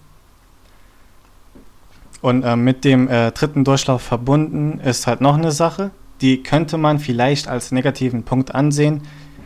[2.22, 5.92] Und äh, mit dem äh, dritten Durchlauf verbunden ist halt noch eine Sache,
[6.22, 9.04] die könnte man vielleicht als negativen Punkt ansehen,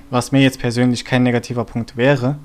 [0.10, 2.38] was mir jetzt persönlich kein negativer Punkt wäre.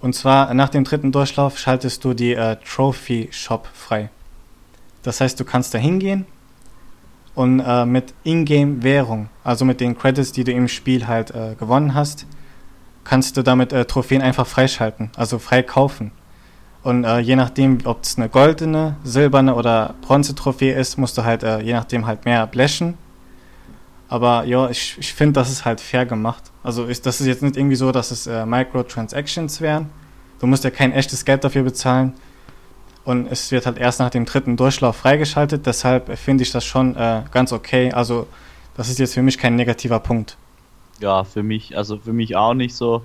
[0.00, 4.10] Und zwar nach dem dritten Durchlauf schaltest du die äh, Trophy Shop frei.
[5.02, 6.26] Das heißt, du kannst da hingehen
[7.34, 11.94] und äh, mit Ingame-Währung, also mit den Credits, die du im Spiel halt äh, gewonnen
[11.94, 12.26] hast,
[13.04, 16.10] kannst du damit äh, Trophäen einfach freischalten, also frei kaufen.
[16.82, 21.42] Und äh, je nachdem, ob es eine goldene, silberne oder Bronze-Trophäe ist, musst du halt
[21.42, 22.98] äh, je nachdem halt mehr blechen.
[24.08, 26.42] Aber ja, ich, ich finde, das ist halt fair gemacht.
[26.62, 29.90] Also ist, das ist jetzt nicht irgendwie so, dass es äh, Microtransactions wären.
[30.40, 32.12] Du musst ja kein echtes Geld dafür bezahlen.
[33.04, 35.64] Und es wird halt erst nach dem dritten Durchlauf freigeschaltet.
[35.66, 37.92] Deshalb finde ich das schon äh, ganz okay.
[37.92, 38.26] Also
[38.76, 40.36] das ist jetzt für mich kein negativer Punkt.
[41.04, 43.02] Ja, für mich, also für mich auch nicht so.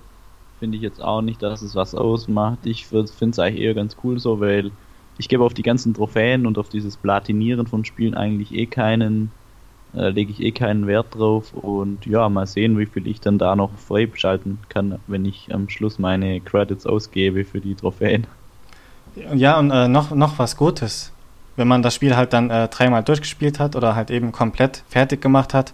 [0.60, 2.60] Finde ich jetzt auch nicht, dass es was ausmacht.
[2.64, 4.72] Ich finde es eigentlich eher ganz cool so, weil
[5.18, 9.32] ich gebe auf die ganzen Trophäen und auf dieses Platinieren von Spielen eigentlich eh keinen,
[9.94, 11.54] äh, lege ich eh keinen Wert drauf.
[11.54, 15.68] Und ja, mal sehen, wie viel ich dann da noch freischalten kann, wenn ich am
[15.68, 18.28] Schluss meine Credits ausgebe für die Trophäen.
[19.36, 21.12] Ja, und äh, noch, noch was Gutes.
[21.58, 25.22] Wenn man das Spiel halt dann äh, dreimal durchgespielt hat oder halt eben komplett fertig
[25.22, 25.74] gemacht hat,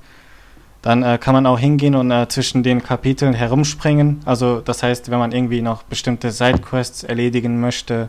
[0.85, 4.21] dann äh, kann man auch hingehen und äh, zwischen den Kapiteln herumspringen.
[4.23, 8.07] Also das heißt, wenn man irgendwie noch bestimmte Sidequests erledigen möchte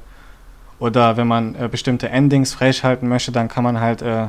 [0.79, 4.27] oder wenn man äh, bestimmte Endings freischalten möchte, dann kann man halt, äh,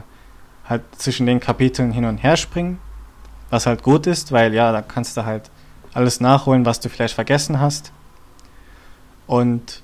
[0.64, 2.80] halt zwischen den Kapiteln hin und her springen.
[3.50, 5.52] Was halt gut ist, weil ja, da kannst du halt
[5.94, 7.92] alles nachholen, was du vielleicht vergessen hast.
[9.26, 9.84] Und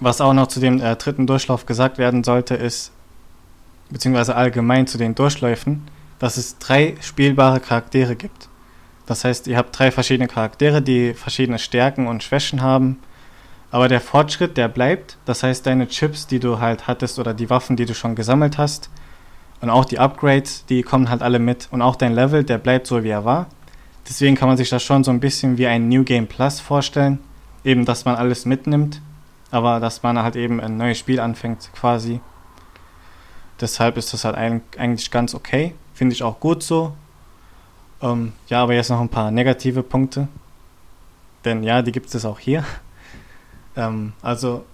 [0.00, 2.90] was auch noch zu dem äh, dritten Durchlauf gesagt werden sollte, ist,
[3.90, 5.82] beziehungsweise allgemein zu den Durchläufen,
[6.22, 8.48] dass es drei spielbare Charaktere gibt.
[9.04, 12.98] Das heißt, ihr habt drei verschiedene Charaktere, die verschiedene Stärken und Schwächen haben.
[13.70, 15.18] Aber der Fortschritt, der bleibt.
[15.26, 18.56] Das heißt, deine Chips, die du halt hattest oder die Waffen, die du schon gesammelt
[18.56, 18.88] hast
[19.60, 21.68] und auch die Upgrades, die kommen halt alle mit.
[21.70, 23.48] Und auch dein Level, der bleibt so, wie er war.
[24.08, 27.18] Deswegen kann man sich das schon so ein bisschen wie ein New Game Plus vorstellen.
[27.64, 29.02] Eben, dass man alles mitnimmt
[29.52, 32.20] aber dass man halt eben ein neues Spiel anfängt quasi.
[33.60, 35.74] Deshalb ist das halt eigentlich ganz okay.
[36.02, 36.94] Finde ich auch gut so.
[38.00, 40.26] Ähm, ja, aber jetzt noch ein paar negative Punkte.
[41.44, 42.64] Denn ja, die gibt es auch hier.
[43.76, 44.64] Ähm, also,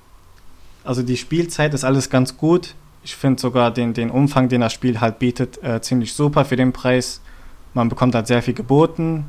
[0.84, 2.74] also die Spielzeit ist alles ganz gut.
[3.04, 6.56] Ich finde sogar den, den Umfang, den das Spiel halt bietet, äh, ziemlich super für
[6.56, 7.20] den Preis.
[7.74, 9.26] Man bekommt halt sehr viel geboten.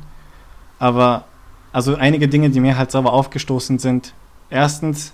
[0.78, 1.24] Aber
[1.70, 4.14] also einige Dinge, die mir halt sauber aufgestoßen sind.
[4.48, 5.12] Erstens,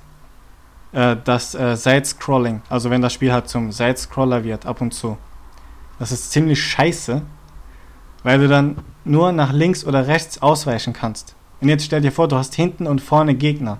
[0.92, 5.18] äh, das äh, Side-Scrolling, also wenn das Spiel halt zum Side-Scroller wird, ab und zu.
[5.98, 7.22] Das ist ziemlich scheiße,
[8.22, 11.36] weil du dann nur nach links oder rechts ausweichen kannst.
[11.60, 13.78] Und jetzt stell dir vor, du hast hinten und vorne Gegner.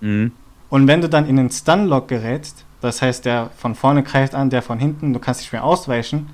[0.00, 0.32] Mhm.
[0.68, 4.50] Und wenn du dann in den Stun-Lock gerätst, das heißt, der von vorne greift an,
[4.50, 6.28] der von hinten, du kannst nicht mehr ausweichen,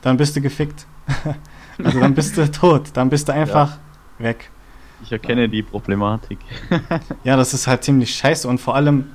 [0.00, 0.86] dann bist du gefickt.
[1.82, 3.78] also dann bist du tot, dann bist du einfach
[4.18, 4.24] ja.
[4.24, 4.50] weg.
[5.02, 6.38] Ich erkenne die Problematik.
[7.24, 9.10] ja, das ist halt ziemlich scheiße und vor allem,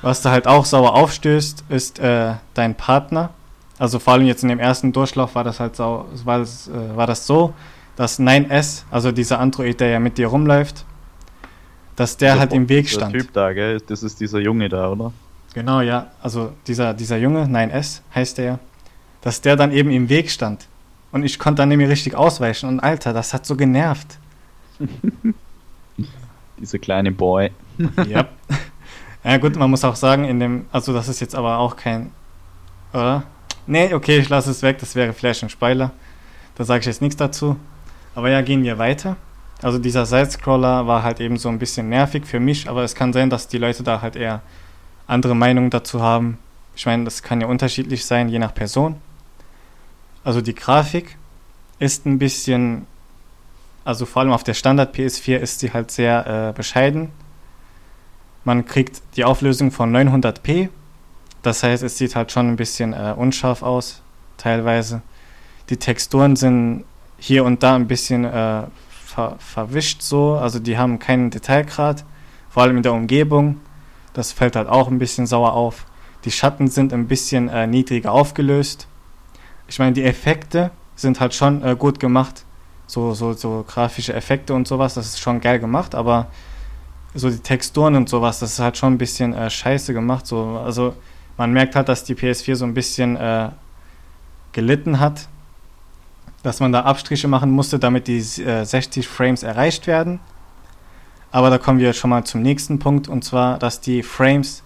[0.00, 3.30] was da halt auch sauer aufstößt, ist äh, dein Partner.
[3.78, 6.96] Also vor allem jetzt in dem ersten Durchlauf war das halt sau, war das, äh,
[6.96, 7.54] war das so,
[7.96, 10.84] dass 9S, also dieser Android, der ja mit dir rumläuft,
[11.96, 13.14] dass der, der halt im Weg stand.
[13.14, 13.80] Der Typ da, gell?
[13.80, 15.12] Das ist dieser Junge da, oder?
[15.54, 16.10] Genau, ja.
[16.22, 18.58] Also dieser, dieser Junge, 9S heißt der ja,
[19.20, 20.66] dass der dann eben im Weg stand.
[21.10, 22.68] Und ich konnte dann nämlich richtig ausweichen.
[22.68, 24.18] Und Alter, das hat so genervt.
[26.58, 27.50] dieser kleine Boy.
[28.06, 28.26] ja.
[29.24, 32.10] Ja gut, man muss auch sagen, in dem, also das ist jetzt aber auch kein,
[32.92, 33.22] oder?
[33.66, 35.92] Nee, okay, ich lasse es weg, das wäre vielleicht ein Spoiler.
[36.56, 37.56] Da sage ich jetzt nichts dazu.
[38.14, 39.16] Aber ja, gehen wir weiter.
[39.62, 43.12] Also dieser Side-Scroller war halt eben so ein bisschen nervig für mich, aber es kann
[43.12, 44.42] sein, dass die Leute da halt eher
[45.06, 46.38] andere Meinungen dazu haben.
[46.74, 48.96] Ich meine, das kann ja unterschiedlich sein, je nach Person.
[50.24, 51.16] Also die Grafik
[51.78, 52.86] ist ein bisschen,
[53.84, 57.10] also vor allem auf der Standard PS4 ist sie halt sehr äh, bescheiden.
[58.44, 60.68] Man kriegt die Auflösung von 900p.
[61.42, 64.02] Das heißt, es sieht halt schon ein bisschen äh, unscharf aus,
[64.36, 65.02] teilweise.
[65.70, 66.84] Die Texturen sind
[67.18, 72.04] hier und da ein bisschen äh, ver verwischt so, also die haben keinen Detailgrad,
[72.50, 73.60] vor allem in der Umgebung.
[74.14, 75.86] Das fällt halt auch ein bisschen sauer auf.
[76.24, 78.86] Die Schatten sind ein bisschen äh, niedriger aufgelöst.
[79.66, 82.44] Ich meine, die Effekte sind halt schon äh, gut gemacht.
[82.86, 86.26] So, so, so grafische Effekte und sowas, das ist schon geil gemacht, aber
[87.14, 90.26] so die Texturen und sowas, das ist halt schon ein bisschen äh, scheiße gemacht.
[90.26, 90.60] So.
[90.64, 90.94] Also
[91.36, 93.50] man merkt halt, dass die PS4 so ein bisschen äh,
[94.52, 95.28] gelitten hat,
[96.42, 100.20] dass man da Abstriche machen musste, damit die äh, 60 Frames erreicht werden.
[101.30, 104.62] Aber da kommen wir schon mal zum nächsten Punkt, und zwar, dass die Frames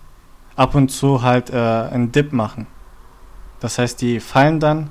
[0.56, 2.66] ab und zu halt äh, einen Dip machen.
[3.60, 4.90] Das heißt, die fallen dann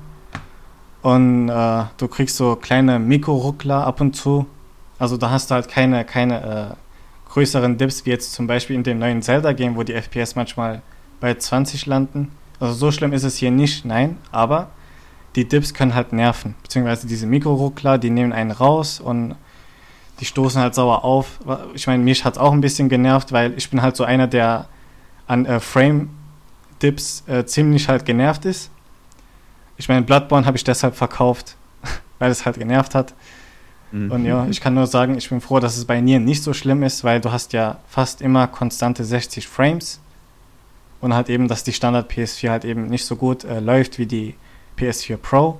[1.02, 4.46] und äh, du kriegst so kleine Mikroruckler ab und zu.
[4.98, 8.82] Also da hast du halt keine, keine äh, größeren Dips, wie jetzt zum Beispiel in
[8.82, 10.82] dem neuen Zelda-Game, wo die FPS manchmal
[11.20, 12.32] bei 20 landen.
[12.60, 14.70] Also so schlimm ist es hier nicht, nein, aber
[15.34, 16.54] die Dips können halt nerven.
[16.62, 19.34] Beziehungsweise diese Mikroruckler, die nehmen einen raus und
[20.20, 21.38] die stoßen halt sauer auf.
[21.74, 24.26] Ich meine, mich hat es auch ein bisschen genervt, weil ich bin halt so einer,
[24.26, 24.66] der
[25.26, 28.70] an äh, Frame-Dips äh, ziemlich halt genervt ist.
[29.76, 31.56] Ich meine, Bloodborne habe ich deshalb verkauft,
[32.18, 33.12] weil es halt genervt hat.
[33.92, 34.10] Mhm.
[34.10, 36.54] Und ja, ich kann nur sagen, ich bin froh, dass es bei Nier nicht so
[36.54, 40.00] schlimm ist, weil du hast ja fast immer konstante 60 Frames
[41.00, 44.06] und halt eben, dass die Standard PS4 halt eben nicht so gut äh, läuft wie
[44.06, 44.34] die
[44.78, 45.58] PS4 Pro.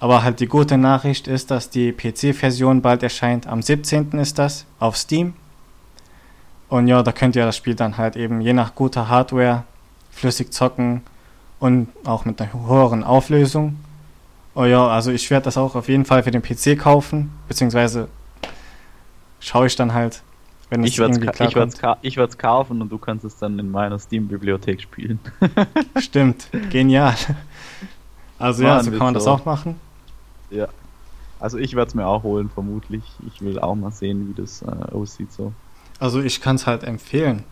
[0.00, 3.46] Aber halt die gute Nachricht ist, dass die PC-Version bald erscheint.
[3.46, 4.12] Am 17.
[4.12, 5.34] ist das auf Steam.
[6.68, 9.64] Und ja, da könnt ihr das Spiel dann halt eben je nach guter Hardware
[10.10, 11.02] flüssig zocken
[11.58, 13.78] und auch mit einer höheren Auflösung.
[14.54, 18.08] Oh ja, also ich werde das auch auf jeden Fall für den PC kaufen, beziehungsweise
[19.40, 20.22] schaue ich dann halt,
[20.70, 25.18] wenn ich werde es kaufen und du kannst es dann in meiner Steam-Bibliothek spielen.
[25.98, 27.14] Stimmt, genial.
[28.38, 29.76] Also Mann, ja, so kann man das auch machen.
[30.50, 30.68] Ja.
[31.40, 33.02] Also ich werde es mir auch holen, vermutlich.
[33.26, 35.52] Ich will auch mal sehen, wie das äh, aussieht so.
[36.00, 37.44] Also ich kann es halt empfehlen.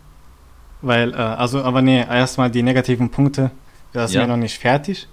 [0.82, 3.50] Weil, äh, also, aber nee, erstmal die negativen Punkte.
[3.92, 4.22] Das ist ja.
[4.22, 5.08] mir noch nicht fertig.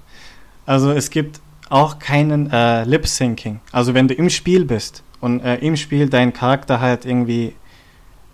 [0.65, 1.39] Also es gibt
[1.69, 3.59] auch keinen äh, Lip-Syncing.
[3.71, 7.55] Also wenn du im Spiel bist und äh, im Spiel dein Charakter halt irgendwie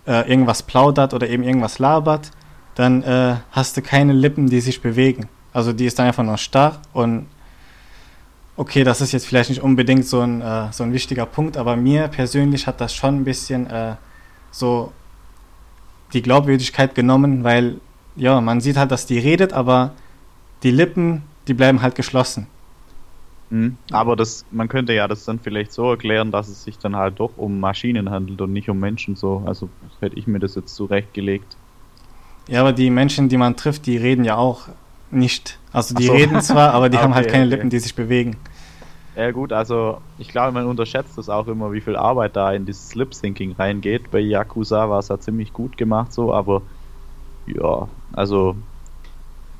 [0.06, 2.30] äh, irgendwas plaudert oder eben irgendwas labert,
[2.74, 5.28] dann äh, hast du keine Lippen, die sich bewegen.
[5.52, 7.26] Also die ist dann einfach nur starr und
[8.56, 11.76] okay, das ist jetzt vielleicht nicht unbedingt so ein, äh, so ein wichtiger Punkt, aber
[11.76, 13.96] mir persönlich hat das schon ein bisschen äh,
[14.50, 14.92] so
[16.12, 17.80] die Glaubwürdigkeit genommen, weil
[18.16, 19.92] ja, man sieht halt, dass die redet, aber
[20.62, 22.48] die Lippen, die bleiben halt geschlossen.
[23.50, 23.76] Mhm.
[23.90, 27.18] Aber das, man könnte ja das dann vielleicht so erklären, dass es sich dann halt
[27.18, 29.42] doch um Maschinen handelt und nicht um Menschen so.
[29.46, 29.68] Also
[30.00, 31.56] hätte ich mir das jetzt zurechtgelegt.
[32.48, 34.68] Ja, aber die Menschen, die man trifft, die reden ja auch
[35.10, 35.58] nicht.
[35.72, 36.12] Also die so.
[36.12, 37.56] reden zwar, aber die okay, haben halt keine okay.
[37.56, 38.36] Lippen, die sich bewegen.
[39.16, 42.64] Ja gut, also ich glaube, man unterschätzt das auch immer, wie viel Arbeit da in
[42.64, 44.10] dieses Lip-Syncing reingeht.
[44.10, 46.62] Bei Yakuza war es ja ziemlich gut gemacht so, aber
[47.46, 48.56] ja, also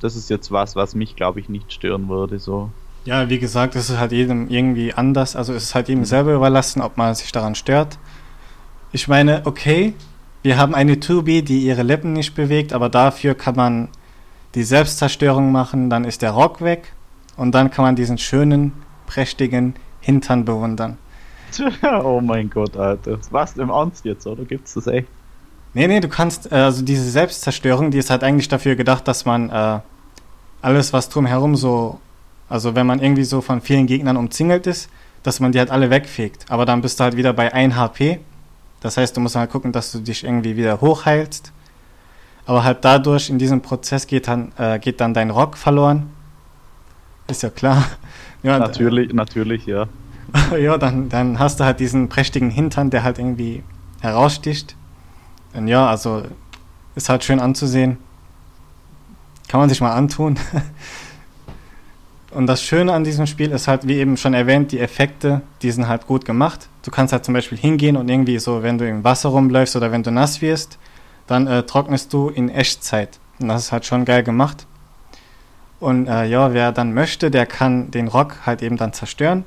[0.01, 2.71] das ist jetzt was, was mich, glaube ich, nicht stören würde so.
[3.05, 6.35] Ja, wie gesagt, es ist halt jedem irgendwie anders, also es ist halt jedem selber
[6.35, 7.99] überlassen, ob man sich daran stört.
[8.93, 9.95] Ich meine, okay,
[10.43, 13.89] wir haben eine 2B, die ihre Lippen nicht bewegt, aber dafür kann man
[14.55, 16.93] die Selbstzerstörung machen, dann ist der Rock weg
[17.37, 18.73] und dann kann man diesen schönen
[19.07, 20.99] prächtigen Hintern bewundern.
[22.03, 23.19] oh mein Gott, Alter.
[23.31, 25.09] Was im Ernst jetzt, oder gibt's das echt?
[25.73, 29.25] Nee, nee, du kannst, äh, also diese Selbstzerstörung, die ist halt eigentlich dafür gedacht, dass
[29.25, 29.81] man äh,
[30.63, 32.01] alles, was drumherum so,
[32.51, 34.91] also wenn man irgendwie so von vielen Gegnern umzingelt ist,
[35.23, 36.45] dass man die halt alle wegfegt.
[36.51, 38.21] Aber dann bist du halt wieder bei 1 HP.
[38.81, 41.53] Das heißt, du musst halt gucken, dass du dich irgendwie wieder hochheilst.
[42.47, 46.11] Aber halt dadurch, in diesem Prozess geht dann, äh, geht dann dein Rock verloren.
[47.29, 47.85] Ist ja klar.
[48.43, 49.87] Ja, natürlich, natürlich, ja.
[50.59, 53.63] ja, dann, dann hast du halt diesen prächtigen Hintern, der halt irgendwie
[54.01, 54.77] heraussticht.
[55.53, 56.23] Und ja, also
[56.95, 57.99] ist halt schön anzusehen.
[59.47, 60.39] Kann man sich mal antun.
[62.31, 65.71] Und das Schöne an diesem Spiel ist halt, wie eben schon erwähnt, die Effekte, die
[65.71, 66.69] sind halt gut gemacht.
[66.83, 69.91] Du kannst halt zum Beispiel hingehen und irgendwie so, wenn du im Wasser rumläufst oder
[69.91, 70.79] wenn du nass wirst,
[71.27, 73.19] dann äh, trocknest du in Echtzeit.
[73.41, 74.67] Und das ist halt schon geil gemacht.
[75.81, 79.45] Und äh, ja, wer dann möchte, der kann den Rock halt eben dann zerstören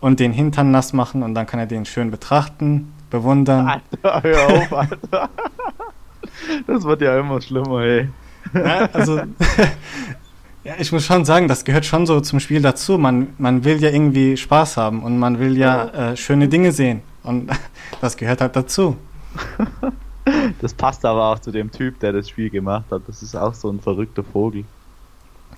[0.00, 3.66] und den Hintern nass machen und dann kann er den schön betrachten, bewundern.
[4.02, 5.30] Alter, hör auf, Alter.
[6.66, 8.08] Das wird ja immer schlimmer, ey.
[8.54, 9.20] Ja, also,
[10.64, 12.98] ja, ich muss schon sagen, das gehört schon so zum Spiel dazu.
[12.98, 17.02] Man, man will ja irgendwie Spaß haben und man will ja äh, schöne Dinge sehen.
[17.22, 17.50] Und
[18.00, 18.96] das gehört halt dazu.
[20.60, 23.02] Das passt aber auch zu dem Typ, der das Spiel gemacht hat.
[23.08, 24.64] Das ist auch so ein verrückter Vogel.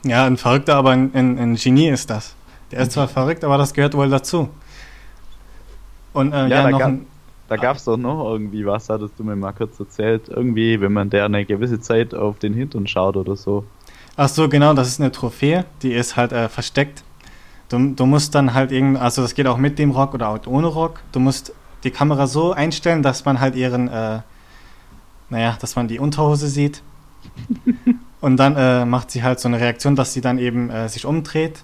[0.04, 2.34] Ja, ein Verrückter, aber ein, ein, ein Genie ist das.
[2.70, 4.48] Der ist zwar verrückt, aber das gehört wohl dazu.
[6.14, 7.06] Und äh, ja, ja, da noch ein,
[7.48, 10.28] da gab es doch noch irgendwie was, hattest du mir mal kurz erzählt.
[10.28, 13.64] Irgendwie, wenn man der eine gewisse Zeit auf den Hintern schaut oder so.
[14.16, 17.02] Ach so, genau, das ist eine Trophäe, die ist halt äh, versteckt.
[17.68, 20.46] Du, du musst dann halt irgendwie, also das geht auch mit dem Rock oder auch
[20.46, 21.00] ohne Rock.
[21.10, 21.52] Du musst
[21.82, 24.20] die Kamera so einstellen, dass man halt ihren, äh,
[25.30, 26.82] naja, dass man die Unterhose sieht.
[28.20, 31.04] Und dann äh, macht sie halt so eine Reaktion, dass sie dann eben äh, sich
[31.04, 31.62] umdreht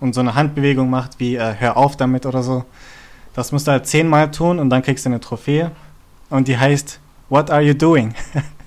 [0.00, 2.64] und so eine Handbewegung macht, wie äh, hör auf damit oder so.
[3.34, 5.70] Das musst du halt zehnmal tun und dann kriegst du eine Trophäe.
[6.28, 8.14] Und die heißt What are you doing?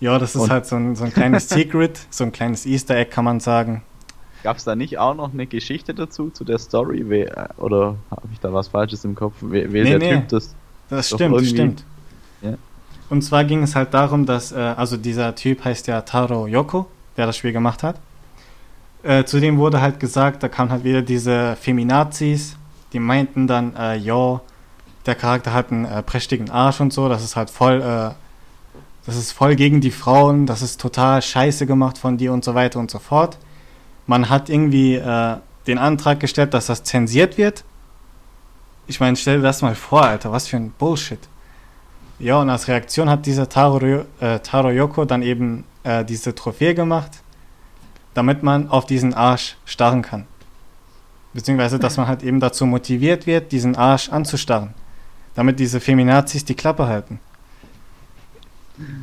[0.00, 0.50] ja, das ist und?
[0.50, 3.82] halt so ein, so ein kleines Secret, so ein kleines Easter Egg, kann man sagen.
[4.42, 7.04] Gab es da nicht auch noch eine Geschichte dazu, zu der Story?
[7.06, 9.34] Wer, oder habe ich da was Falsches im Kopf?
[9.40, 10.14] Wer, wer nee, der nee.
[10.16, 10.54] Typ das?
[10.88, 11.84] Das stimmt, stimmt.
[12.42, 12.54] Ja.
[13.08, 16.86] Und zwar ging es halt darum, dass, äh, also dieser Typ heißt ja Taro Yoko,
[17.16, 17.98] der das Spiel gemacht hat.
[19.02, 22.56] Äh, zudem wurde halt gesagt, da kamen halt wieder diese Feminazis,
[22.92, 24.40] die meinten dann, äh, ja,
[25.06, 28.10] der Charakter hat einen äh, prächtigen Arsch und so, das ist halt voll, äh,
[29.06, 32.54] das ist voll gegen die Frauen, das ist total scheiße gemacht von dir und so
[32.54, 33.38] weiter und so fort.
[34.06, 35.36] Man hat irgendwie äh,
[35.68, 37.64] den Antrag gestellt, dass das zensiert wird.
[38.88, 41.20] Ich meine, stell dir das mal vor, Alter, was für ein Bullshit.
[42.18, 43.78] Ja, und als Reaktion hat dieser Taro,
[44.20, 47.10] äh, Taro Yoko dann eben äh, diese Trophäe gemacht,
[48.14, 50.26] damit man auf diesen Arsch starren kann.
[51.32, 54.74] Beziehungsweise, dass man halt eben dazu motiviert wird, diesen Arsch anzustarren.
[55.34, 57.20] Damit diese Feminazis die Klappe halten.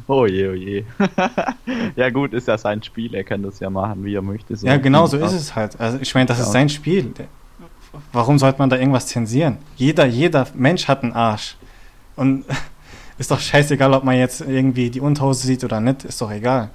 [0.08, 0.84] Oh je, oh je.
[1.96, 4.56] ja gut, ist ja sein Spiel, er kann das ja machen, wie er möchte.
[4.56, 5.80] So ja, genau so ist es halt.
[5.80, 6.44] Also ich meine, das ja.
[6.44, 7.14] ist sein Spiel.
[8.12, 9.58] Warum sollte man da irgendwas zensieren?
[9.76, 11.58] Jeder, jeder Mensch hat einen Arsch.
[12.16, 12.46] Und
[13.18, 16.70] ist doch scheißegal, ob man jetzt irgendwie die Unterhose sieht oder nicht, ist doch egal.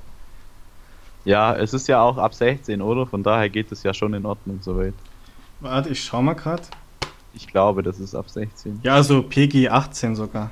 [1.24, 3.07] Ja, es ist ja auch ab 16, oder?
[3.07, 4.94] Von daher geht es ja schon in Ordnung soweit.
[5.61, 6.62] Warte, ich schau mal gerade.
[7.34, 8.80] Ich glaube, das ist ab 16.
[8.82, 10.51] Ja, also PG 18 sogar.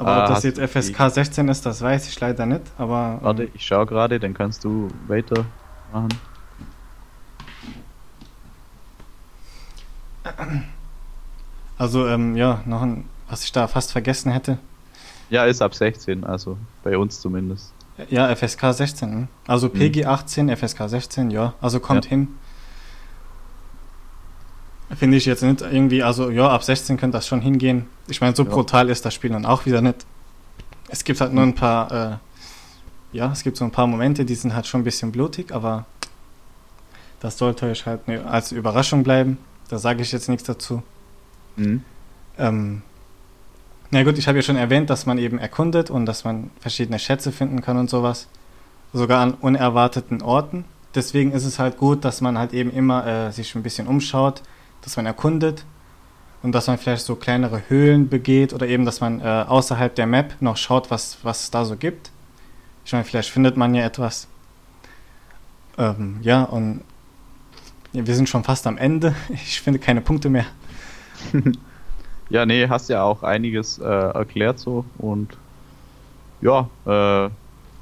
[0.00, 2.62] Aber ah, ob das jetzt FSK 16 ist, das weiß ich leider nicht.
[2.78, 3.18] Aber.
[3.20, 6.08] Warte, ich schau gerade, dann kannst du weitermachen.
[11.76, 14.56] Also, ähm, ja, noch ein, was ich da fast vergessen hätte.
[15.28, 17.74] Ja, ist ab 16, also bei uns zumindest.
[18.08, 19.12] Ja, FSK 16.
[19.12, 19.28] Hm?
[19.46, 21.52] Also PG 18, FSK 16, ja.
[21.60, 22.10] Also kommt ja.
[22.10, 22.28] hin.
[24.96, 27.86] Finde ich jetzt nicht irgendwie, also ja, ab 16 könnte das schon hingehen.
[28.08, 28.50] Ich meine, so ja.
[28.50, 30.04] brutal ist das Spiel dann auch wieder nicht.
[30.88, 32.16] Es gibt halt nur ein paar, äh,
[33.16, 35.86] ja, es gibt so ein paar Momente, die sind halt schon ein bisschen blutig, aber
[37.20, 39.38] das sollte euch halt ne, als Überraschung bleiben.
[39.68, 40.82] Da sage ich jetzt nichts dazu.
[41.56, 41.84] Mhm.
[42.38, 42.82] Ähm,
[43.92, 46.98] na gut, ich habe ja schon erwähnt, dass man eben erkundet und dass man verschiedene
[46.98, 48.26] Schätze finden kann und sowas.
[48.92, 50.64] Sogar an unerwarteten Orten.
[50.94, 54.42] Deswegen ist es halt gut, dass man halt eben immer äh, sich ein bisschen umschaut,
[54.82, 55.64] dass man erkundet
[56.42, 60.06] und dass man vielleicht so kleinere Höhlen begeht oder eben, dass man äh, außerhalb der
[60.06, 62.10] Map noch schaut, was, was es da so gibt.
[62.84, 64.26] Ich meine, vielleicht findet man ja etwas.
[65.78, 66.82] Ähm, ja, und
[67.92, 69.14] ja, wir sind schon fast am Ende.
[69.28, 70.46] Ich finde keine Punkte mehr.
[72.30, 75.36] ja, nee, hast ja auch einiges äh, erklärt so und
[76.40, 77.30] ja, äh,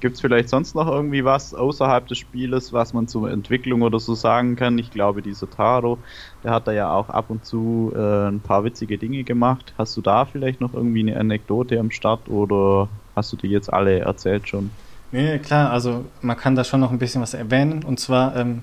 [0.01, 3.99] Gibt es vielleicht sonst noch irgendwie was außerhalb des Spieles, was man zur Entwicklung oder
[3.99, 4.79] so sagen kann?
[4.79, 5.99] Ich glaube, dieser Taro,
[6.45, 9.75] der hat da ja auch ab und zu äh, ein paar witzige Dinge gemacht.
[9.77, 13.73] Hast du da vielleicht noch irgendwie eine Anekdote am Start oder hast du die jetzt
[13.73, 14.71] alle erzählt schon?
[15.11, 17.83] Nee, klar, also man kann da schon noch ein bisschen was erwähnen.
[17.83, 18.63] Und zwar, ähm,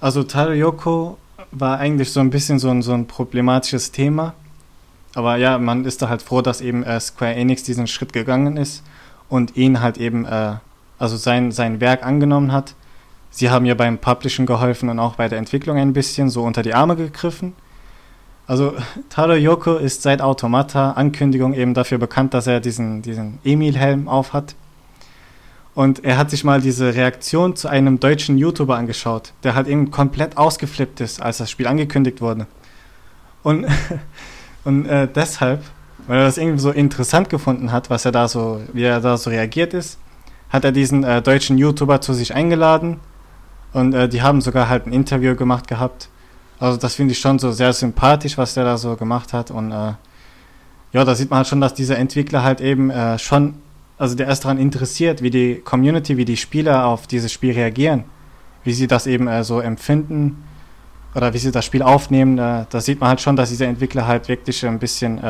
[0.00, 1.18] also Taro Yoko
[1.50, 4.32] war eigentlich so ein bisschen so ein, so ein problematisches Thema.
[5.14, 8.56] Aber ja, man ist da halt froh, dass eben äh, Square Enix diesen Schritt gegangen
[8.56, 8.82] ist
[9.28, 10.54] und ihn halt eben, äh,
[10.98, 12.74] also sein, sein Werk angenommen hat.
[13.30, 16.62] Sie haben ihr beim Publishen geholfen und auch bei der Entwicklung ein bisschen so unter
[16.62, 17.54] die Arme gegriffen.
[18.46, 18.74] Also
[19.08, 24.54] Taro Yoko ist seit Automata Ankündigung eben dafür bekannt, dass er diesen, diesen Emil-Helm aufhat.
[25.74, 29.90] Und er hat sich mal diese Reaktion zu einem deutschen YouTuber angeschaut, der halt eben
[29.90, 32.46] komplett ausgeflippt ist, als das Spiel angekündigt wurde.
[33.42, 33.66] Und,
[34.64, 35.62] und äh, deshalb
[36.06, 39.16] weil er das irgendwie so interessant gefunden hat, was er da so, wie er da
[39.16, 39.98] so reagiert ist,
[40.50, 43.00] hat er diesen äh, deutschen YouTuber zu sich eingeladen
[43.72, 46.08] und äh, die haben sogar halt ein Interview gemacht gehabt.
[46.58, 49.72] Also das finde ich schon so sehr sympathisch, was der da so gemacht hat und
[49.72, 49.92] äh,
[50.92, 53.56] ja, da sieht man halt schon, dass dieser Entwickler halt eben äh, schon,
[53.98, 58.04] also der ist daran interessiert, wie die Community, wie die Spieler auf dieses Spiel reagieren,
[58.64, 60.44] wie sie das eben äh, so empfinden
[61.14, 62.38] oder wie sie das Spiel aufnehmen.
[62.38, 65.20] Äh, da sieht man halt schon, dass dieser Entwickler halt wirklich ein bisschen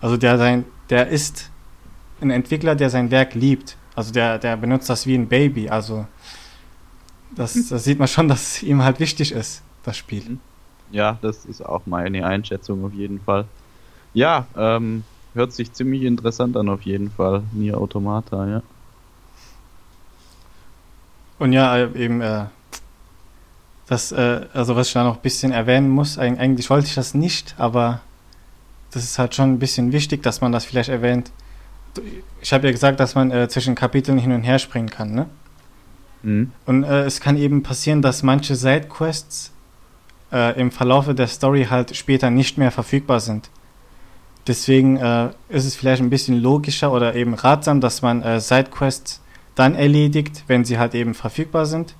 [0.00, 1.50] also der sein, der ist
[2.20, 3.76] ein Entwickler, der sein Werk liebt.
[3.94, 5.68] Also der, der benutzt das wie ein Baby.
[5.68, 6.06] Also
[7.34, 7.66] das, hm.
[7.70, 10.24] das sieht man schon, dass es ihm halt wichtig ist, das Spiel.
[10.24, 10.40] Hm.
[10.90, 13.44] Ja, das ist auch meine Einschätzung auf jeden Fall.
[14.12, 15.04] Ja, ähm,
[15.34, 17.42] hört sich ziemlich interessant an auf jeden Fall.
[17.52, 18.62] Nier Automata, ja.
[21.38, 22.46] Und ja, äh, eben, äh,
[23.86, 27.14] das, äh, also was ich da noch ein bisschen erwähnen muss, eigentlich wollte ich das
[27.14, 28.00] nicht, aber
[28.90, 31.30] das ist halt schon ein bisschen wichtig, dass man das vielleicht erwähnt.
[32.40, 35.26] Ich habe ja gesagt, dass man äh, zwischen Kapiteln hin und her springen kann, ne?
[36.22, 36.52] Mhm.
[36.66, 39.52] Und äh, es kann eben passieren, dass manche Sidequests
[40.32, 43.50] äh, im Verlaufe der Story halt später nicht mehr verfügbar sind.
[44.46, 49.20] Deswegen äh, ist es vielleicht ein bisschen logischer oder eben ratsam, dass man äh, Sidequests
[49.54, 51.94] dann erledigt, wenn sie halt eben verfügbar sind.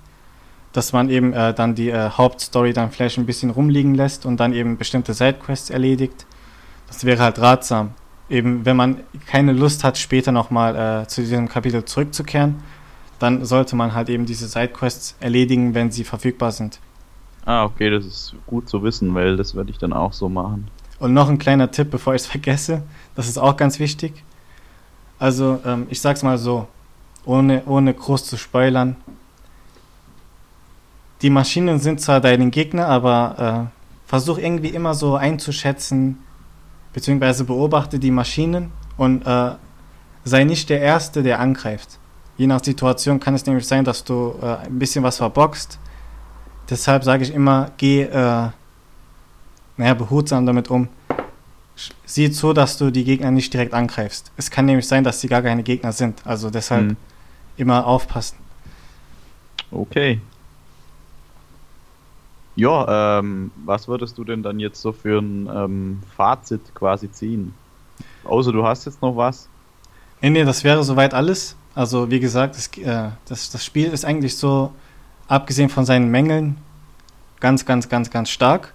[0.73, 4.53] Dass man eben äh, dann die Hauptstory dann vielleicht ein bisschen rumliegen lässt und dann
[4.53, 6.27] eben bestimmte Sidequests erledigt
[6.91, 7.93] das wäre halt ratsam.
[8.29, 12.57] Eben, wenn man keine Lust hat, später nochmal äh, zu diesem Kapitel zurückzukehren,
[13.19, 16.81] dann sollte man halt eben diese Sidequests erledigen, wenn sie verfügbar sind.
[17.45, 20.69] Ah, okay, das ist gut zu wissen, weil das werde ich dann auch so machen.
[20.99, 22.83] Und noch ein kleiner Tipp, bevor ich es vergesse,
[23.15, 24.25] das ist auch ganz wichtig.
[25.19, 26.67] Also, ähm, ich sag's mal so,
[27.25, 28.97] ohne, ohne groß zu spoilern.
[31.23, 36.19] Die Maschinen sind zwar dein Gegner, aber äh, versuch irgendwie immer so einzuschätzen,
[36.93, 39.53] beziehungsweise beobachte die Maschinen und äh,
[40.25, 41.99] sei nicht der Erste, der angreift.
[42.37, 45.79] Je nach Situation kann es nämlich sein, dass du äh, ein bisschen was verboxt.
[46.69, 48.49] Deshalb sage ich immer, geh äh,
[49.77, 50.89] naja, behutsam damit um.
[52.05, 54.31] Sieh zu, dass du die Gegner nicht direkt angreifst.
[54.37, 56.21] Es kann nämlich sein, dass sie gar keine Gegner sind.
[56.27, 56.97] Also deshalb hm.
[57.57, 58.37] immer aufpassen.
[59.71, 60.21] Okay.
[62.61, 67.55] Ja, ähm, was würdest du denn dann jetzt so für ein ähm, Fazit quasi ziehen?
[68.25, 69.49] Außer du hast jetzt noch was?
[70.21, 71.57] Nee, nee, das wäre soweit alles.
[71.75, 74.73] Also wie gesagt, das, äh, das, das Spiel ist eigentlich so,
[75.29, 76.59] abgesehen von seinen Mängeln,
[77.41, 78.75] ganz, ganz, ganz, ganz stark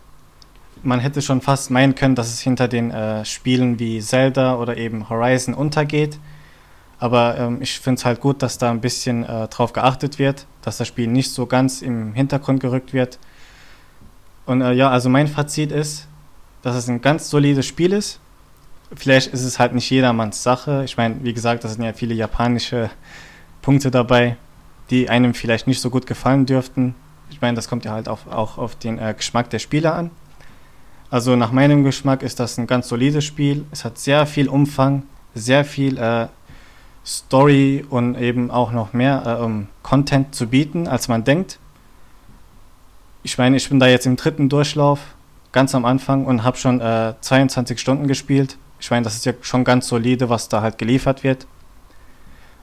[0.86, 4.78] man hätte schon fast meinen können, dass es hinter den äh, Spielen wie Zelda oder
[4.78, 6.20] eben Horizon untergeht.
[7.00, 10.46] Aber ähm, ich finde es halt gut, dass da ein bisschen äh, drauf geachtet wird,
[10.62, 13.20] dass das Spiel nicht so ganz im Hintergrund gerückt wird.
[14.46, 16.08] Und äh, ja, also mein Fazit ist,
[16.62, 18.20] dass es ein ganz solides Spiel ist.
[18.96, 20.84] Vielleicht ist es halt nicht jedermanns Sache.
[20.86, 22.90] Ich meine, wie gesagt, da sind ja viele japanische
[23.62, 24.38] Punkte dabei,
[24.90, 26.96] die einem vielleicht nicht so gut gefallen dürften.
[27.30, 30.12] Ich meine, das kommt ja halt auch, auch auf den äh, Geschmack der Spieler an.
[31.10, 33.66] Also nach meinem Geschmack ist das ein ganz solides Spiel.
[33.72, 35.04] Es hat sehr viel Umfang,
[35.34, 36.28] sehr viel äh,
[37.06, 41.60] Story und eben auch noch mehr äh, um Content zu bieten, als man denkt.
[43.26, 45.00] Ich meine, ich bin da jetzt im dritten Durchlauf,
[45.52, 48.56] ganz am Anfang und habe schon äh, 22 Stunden gespielt.
[48.80, 51.48] Ich meine, das ist ja schon ganz solide, was da halt geliefert wird.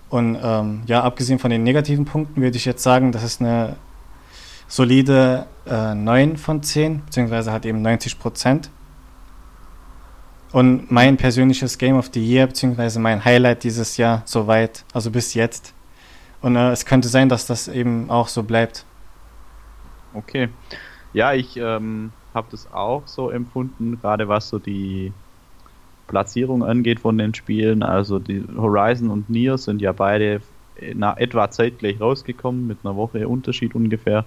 [0.08, 3.74] Und ähm, ja, abgesehen von den negativen Punkten würde ich jetzt sagen, das ist eine
[4.68, 8.70] solide äh, 9 von 10, beziehungsweise hat eben 90 Prozent.
[10.52, 15.34] Und mein persönliches Game of the Year, beziehungsweise mein Highlight dieses Jahr soweit, also bis
[15.34, 15.74] jetzt.
[16.40, 18.84] Und äh, es könnte sein, dass das eben auch so bleibt.
[20.12, 20.50] Okay.
[21.12, 25.14] Ja, ich ähm, habe das auch so empfunden, gerade was so die
[26.06, 27.82] Platzierung angeht von den Spielen.
[27.82, 30.42] Also die Horizon und Nier sind ja beide
[30.94, 34.26] na, etwa zeitgleich rausgekommen, mit einer Woche Unterschied ungefähr.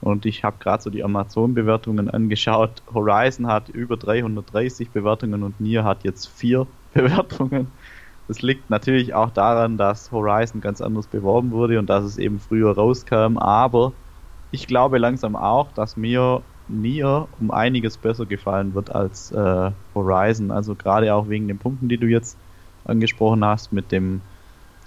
[0.00, 2.82] Und ich habe gerade so die Amazon-Bewertungen angeschaut.
[2.92, 7.72] Horizon hat über 330 Bewertungen und Nier hat jetzt vier Bewertungen.
[8.28, 12.38] Das liegt natürlich auch daran, dass Horizon ganz anders beworben wurde und dass es eben
[12.38, 13.38] früher rauskam.
[13.38, 13.94] Aber
[14.50, 20.50] ich glaube langsam auch, dass mir Nier um einiges besser gefallen wird als äh, Horizon.
[20.50, 22.40] Also gerade auch wegen den Punkten, die du jetzt
[22.84, 24.28] angesprochen hast, mit dem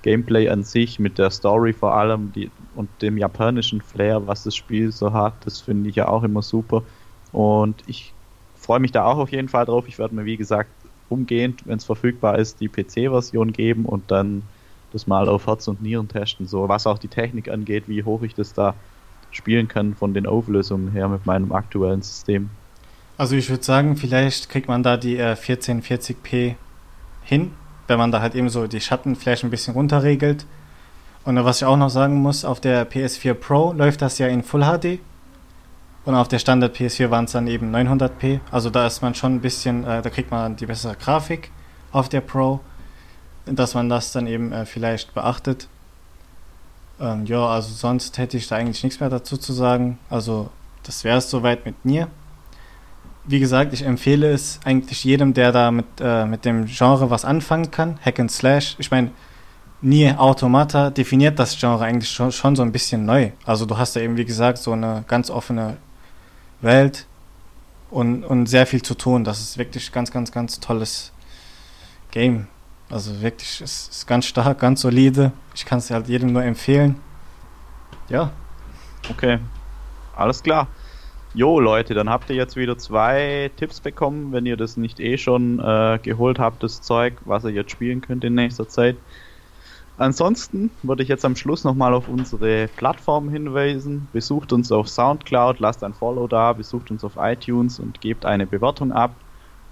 [0.03, 4.55] Gameplay an sich, mit der Story vor allem die, und dem japanischen Flair, was das
[4.55, 6.85] Spiel so hat, das finde ich ja auch immer super.
[7.31, 8.17] Und ich
[8.55, 9.87] freue mich da auch auf jeden Fall drauf.
[9.87, 14.49] Ich werde mir, wie gesagt, umgehend, wenn es verfügbar ist, die PC-Version geben und dann
[14.89, 16.45] das mal auf Herz und Nieren testen.
[16.47, 18.81] So, was auch die Technik angeht, wie hoch ich das da
[19.31, 22.49] spielen kann von den Auflösungen her mit meinem aktuellen System.
[23.17, 26.55] Also ich würde sagen, vielleicht kriegt man da die äh, 1440p
[27.23, 27.51] hin
[27.91, 30.45] wenn man da halt eben so die Schatten vielleicht ein bisschen runterregelt.
[31.25, 34.43] Und was ich auch noch sagen muss, auf der PS4 Pro läuft das ja in
[34.43, 34.99] Full HD.
[36.05, 38.39] Und auf der Standard PS4 waren es dann eben 900p.
[38.49, 41.51] Also da ist man schon ein bisschen, äh, da kriegt man die bessere Grafik
[41.91, 42.61] auf der Pro.
[43.45, 45.67] Dass man das dann eben äh, vielleicht beachtet.
[47.01, 49.97] Ähm, ja, also sonst hätte ich da eigentlich nichts mehr dazu zu sagen.
[50.09, 50.49] Also
[50.83, 52.07] das wäre es soweit mit mir
[53.23, 57.25] wie gesagt, ich empfehle es eigentlich jedem, der da mit, äh, mit dem Genre was
[57.25, 57.99] anfangen kann.
[58.03, 58.75] Hack and Slash.
[58.79, 59.11] Ich meine,
[59.83, 63.31] Nie Automata definiert das Genre eigentlich schon, schon so ein bisschen neu.
[63.45, 65.77] Also du hast ja eben, wie gesagt, so eine ganz offene
[66.61, 67.07] Welt
[67.89, 69.23] und, und sehr viel zu tun.
[69.23, 71.11] Das ist wirklich ganz, ganz, ganz tolles
[72.11, 72.47] Game.
[72.91, 75.31] Also wirklich, es ist ganz stark, ganz solide.
[75.55, 76.97] Ich kann es halt jedem nur empfehlen.
[78.09, 78.31] Ja.
[79.09, 79.39] Okay.
[80.15, 80.67] Alles klar.
[81.33, 85.17] Jo Leute, dann habt ihr jetzt wieder zwei Tipps bekommen, wenn ihr das nicht eh
[85.17, 88.97] schon äh, geholt habt, das Zeug, was ihr jetzt spielen könnt in nächster Zeit.
[89.97, 94.09] Ansonsten würde ich jetzt am Schluss nochmal auf unsere Plattform hinweisen.
[94.11, 98.45] Besucht uns auf Soundcloud, lasst ein Follow da, besucht uns auf iTunes und gebt eine
[98.45, 99.15] Bewertung ab.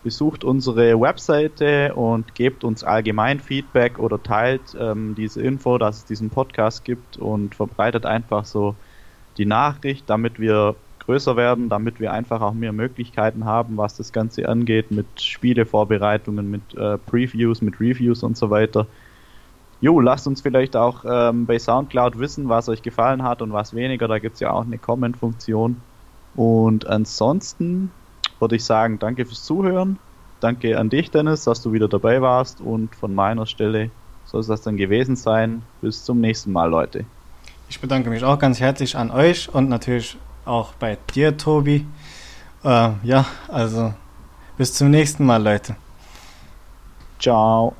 [0.03, 6.05] Besucht unsere Webseite und gebt uns allgemein Feedback oder teilt ähm, diese Info, dass es
[6.05, 8.75] diesen Podcast gibt und verbreitet einfach so
[9.37, 14.13] die Nachricht, damit wir größer werden, damit wir einfach auch mehr Möglichkeiten haben, was das
[14.13, 18.85] Ganze angeht, mit Spielevorbereitungen, mit äh, Previews, mit Reviews und so weiter.
[19.81, 23.73] Jo, lasst uns vielleicht auch ähm, bei Soundcloud wissen, was euch gefallen hat und was
[23.73, 24.07] weniger.
[24.07, 25.77] Da gibt es ja auch eine Comment-Funktion.
[26.35, 27.91] Und ansonsten
[28.39, 29.99] würde ich sagen, danke fürs Zuhören.
[30.39, 32.61] Danke an dich, Dennis, dass du wieder dabei warst.
[32.61, 33.91] Und von meiner Stelle
[34.25, 35.63] soll es das dann gewesen sein.
[35.81, 37.05] Bis zum nächsten Mal, Leute.
[37.69, 41.85] Ich bedanke mich auch ganz herzlich an euch und natürlich auch bei dir, Tobi.
[42.63, 43.93] Äh, ja, also
[44.57, 45.75] bis zum nächsten Mal, Leute.
[47.19, 47.75] Ciao.